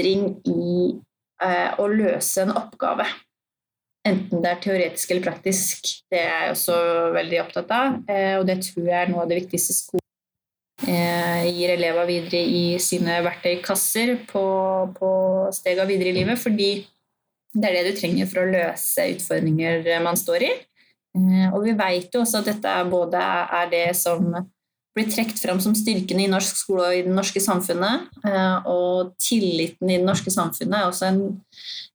mestring 0.00 0.40
i 0.46 1.00
eh, 1.42 1.72
å 1.78 1.88
løse 1.88 2.44
en 2.44 2.54
oppgave. 2.56 3.06
Enten 4.06 4.40
det 4.40 4.50
er 4.50 4.60
teoretisk 4.62 5.10
eller 5.10 5.24
praktisk. 5.24 5.90
Det 6.10 6.20
er 6.20 6.46
jeg 6.46 6.54
også 6.54 6.76
veldig 7.14 7.40
opptatt 7.42 7.70
av, 7.70 7.98
Eh, 8.08 8.38
og 8.38 8.46
det 8.46 8.62
tror 8.64 8.86
jeg 8.86 9.02
er 9.02 9.10
noe 9.10 9.24
av 9.24 9.28
det 9.28 9.42
viktigste 9.42 9.74
skolen 9.76 10.06
eh, 10.88 11.50
gir 11.50 11.74
elever 11.74 12.06
videre 12.08 12.40
i 12.40 12.78
sine 12.80 13.20
verktøykasser 13.22 14.16
på, 14.30 14.44
på 14.96 15.10
stega 15.52 15.84
videre 15.84 16.10
i 16.10 16.16
livet, 16.16 16.38
fordi 16.38 16.86
det 17.52 17.68
er 17.68 17.76
det 17.76 17.92
du 17.92 17.98
trenger 17.98 18.26
for 18.30 18.44
å 18.44 18.50
løse 18.50 19.08
utfordringer 19.16 19.84
man 20.04 20.16
står 20.16 20.46
i. 20.46 20.50
Og 21.50 21.64
vi 21.64 21.72
vet 21.74 22.14
jo 22.14 22.20
også 22.22 22.38
at 22.38 22.46
dette 22.52 22.74
både 22.86 23.18
er 23.18 23.70
det 23.72 23.88
som 23.98 24.28
blir 24.96 25.10
trukket 25.10 25.38
fram 25.42 25.60
som 25.62 25.74
styrkene 25.76 26.24
i 26.24 26.30
norsk 26.30 26.56
skole 26.58 26.88
og 26.88 26.96
i 26.98 27.04
det 27.06 27.14
norske 27.14 27.42
samfunnet. 27.42 28.08
Og 28.68 29.12
tilliten 29.22 29.90
i 29.90 30.00
det 30.00 30.06
norske 30.06 30.32
samfunnet 30.34 30.80
er 30.80 30.88
også 30.88 31.10
en 31.10 31.22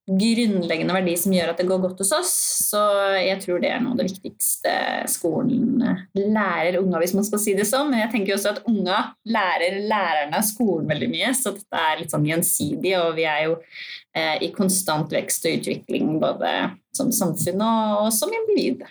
grunnleggende 0.05 0.93
verdi 0.93 1.15
som 1.17 1.33
gjør 1.33 1.51
at 1.51 1.59
det 1.59 1.65
går 1.65 1.81
godt 1.81 2.01
hos 2.03 2.11
oss. 2.13 2.33
Så 2.69 2.81
jeg 3.17 3.39
tror 3.41 3.61
det 3.61 3.71
er 3.73 3.81
noe 3.81 3.95
av 3.95 4.01
det 4.01 4.07
viktigste 4.11 4.73
skolen 5.09 5.81
lærer 6.13 6.77
unga, 6.79 7.01
hvis 7.01 7.15
man 7.17 7.25
skal 7.25 7.41
si 7.41 7.55
det 7.57 7.65
sånn. 7.69 7.89
Men 7.91 8.03
jeg 8.03 8.11
tenker 8.13 8.35
også 8.35 8.53
at 8.53 8.61
unga 8.69 8.99
lærer 9.27 9.79
lærerne 9.89 10.39
av 10.39 10.45
skolen 10.45 10.87
veldig 10.91 11.09
mye, 11.11 11.33
så 11.37 11.55
dette 11.57 11.81
er 11.89 12.03
litt 12.03 12.13
sånn 12.13 12.29
gjensidig. 12.29 12.93
Og 13.01 13.17
vi 13.17 13.25
er 13.29 13.41
jo 13.47 13.57
eh, 13.57 14.37
i 14.45 14.51
konstant 14.55 15.11
vekst 15.15 15.49
og 15.49 15.59
utvikling 15.59 16.15
både 16.21 16.53
som 16.95 17.11
samfunn 17.15 17.65
og 17.65 18.13
som 18.15 18.31
individ. 18.31 18.85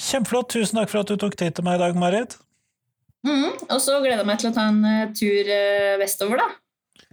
Kjempeflott. 0.00 0.52
Tusen 0.52 0.78
takk 0.80 0.92
for 0.92 1.02
at 1.02 1.10
du 1.10 1.18
tok 1.20 1.34
tid 1.40 1.56
til 1.56 1.66
meg 1.66 1.80
i 1.80 1.84
dag, 1.86 1.98
Marit. 1.98 2.38
Mm, 3.26 3.52
og 3.68 3.78
så 3.84 3.98
gleder 4.00 4.22
jeg 4.22 4.28
meg 4.30 4.40
til 4.40 4.50
å 4.50 4.56
ta 4.56 4.66
en 4.70 4.80
uh, 4.84 5.12
tur 5.16 5.50
uh, 5.52 5.98
vestover, 6.00 6.40
da. 6.40 6.48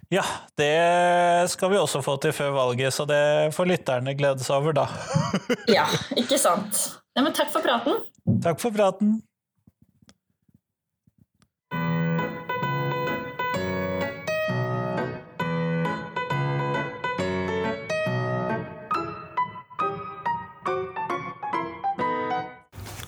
Ja, 0.07 0.23
det 0.55 1.49
skal 1.51 1.73
vi 1.73 1.79
også 1.81 1.99
få 2.03 2.15
til 2.23 2.31
før 2.35 2.53
valget, 2.55 2.95
så 2.95 3.03
det 3.09 3.51
får 3.55 3.67
lytterne 3.73 4.13
glede 4.15 4.45
seg 4.45 4.61
over 4.61 4.77
da. 4.77 4.85
ja, 5.77 5.83
ikke 6.15 6.39
sant. 6.39 6.79
Ja, 7.17 7.25
men 7.25 7.35
takk 7.35 7.51
for 7.51 7.65
praten. 7.65 7.99
Takk 8.43 8.61
for 8.63 8.71
praten. 8.71 9.17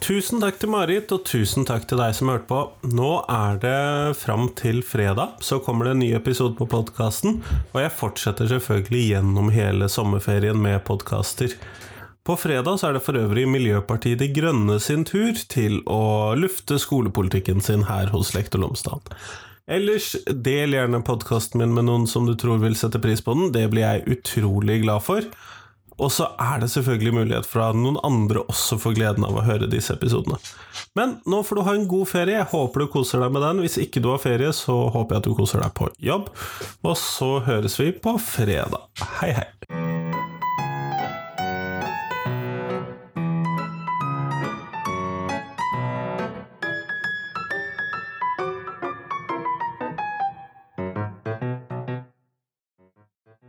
Tusen 0.10 0.41
takk 0.41 0.56
til 0.58 0.72
Marit, 0.74 1.12
og 1.13 1.22
tusen 1.30 1.67
takk 1.69 1.84
til 1.86 2.00
deg 2.02 2.15
som 2.17 2.32
hørte 2.32 2.48
på. 2.50 2.60
Nå 2.98 3.10
er 3.30 3.60
det 3.62 4.15
fram 4.17 4.48
til 4.58 4.80
fredag, 4.82 5.36
så 5.45 5.60
kommer 5.62 5.86
det 5.86 5.91
en 5.93 6.00
ny 6.02 6.08
episode 6.17 6.56
på 6.58 6.65
podkasten. 6.72 7.36
Og 7.76 7.78
jeg 7.78 7.91
fortsetter 7.93 8.50
selvfølgelig 8.50 9.04
gjennom 9.12 9.52
hele 9.54 9.86
sommerferien 9.86 10.58
med 10.58 10.82
podkaster. 10.88 11.54
På 12.26 12.34
fredag 12.41 12.80
så 12.82 12.89
er 12.89 12.98
det 12.98 13.04
for 13.06 13.22
øvrig 13.22 13.43
Miljøpartiet 13.54 14.24
De 14.24 14.32
Grønne 14.34 14.80
sin 14.82 15.06
tur 15.06 15.38
til 15.54 15.78
å 15.86 16.34
lufte 16.34 16.82
skolepolitikken 16.82 17.62
sin 17.62 17.86
her 17.86 18.10
hos 18.10 18.34
Lektor 18.34 18.65
Lomsdal. 18.65 19.06
Ellers, 19.69 20.15
del 20.26 20.74
gjerne 20.74 21.04
podkasten 21.06 21.62
min 21.62 21.78
med 21.78 21.86
noen 21.86 22.10
som 22.10 22.26
du 22.26 22.34
tror 22.34 22.58
vil 22.65 22.74
sette 22.74 22.98
pris 22.98 23.22
på 23.22 23.38
den. 23.38 23.54
Det 23.54 23.67
blir 23.69 23.86
jeg 23.86 24.17
utrolig 24.17 24.82
glad 24.88 25.06
for. 25.06 25.30
Og 26.00 26.12
så 26.16 26.30
er 26.40 26.62
det 26.62 26.72
selvfølgelig 26.72 27.14
mulighet 27.18 27.48
for 27.50 27.66
at 27.68 27.78
noen 27.78 28.00
andre 28.08 28.46
også 28.48 28.80
får 28.80 28.96
gleden 28.98 29.28
av 29.28 29.36
å 29.36 29.46
høre 29.46 29.70
disse 29.72 29.94
episodene. 29.96 30.40
Men 30.96 31.18
nå 31.30 31.42
får 31.46 31.60
du 31.60 31.66
ha 31.68 31.76
en 31.76 31.88
god 31.92 32.10
ferie. 32.12 32.38
Jeg 32.40 32.52
håper 32.54 32.86
du 32.86 32.92
koser 32.94 33.24
deg 33.24 33.36
med 33.36 33.44
den. 33.46 33.64
Hvis 33.66 33.80
ikke 33.84 34.04
du 34.04 34.12
har 34.14 34.24
ferie, 34.24 34.54
så 34.56 34.78
håper 34.94 35.18
jeg 35.18 35.26
at 35.26 35.30
du 35.30 35.38
koser 35.38 35.64
deg 35.64 35.76
på 35.76 35.92
jobb. 36.04 36.32
Og 36.88 36.96
så 37.00 37.34
høres 37.48 37.80
vi 37.82 37.92
på 37.92 38.16
fredag. 38.24 38.88
Hei, 39.20 39.34
hei. 39.36 39.50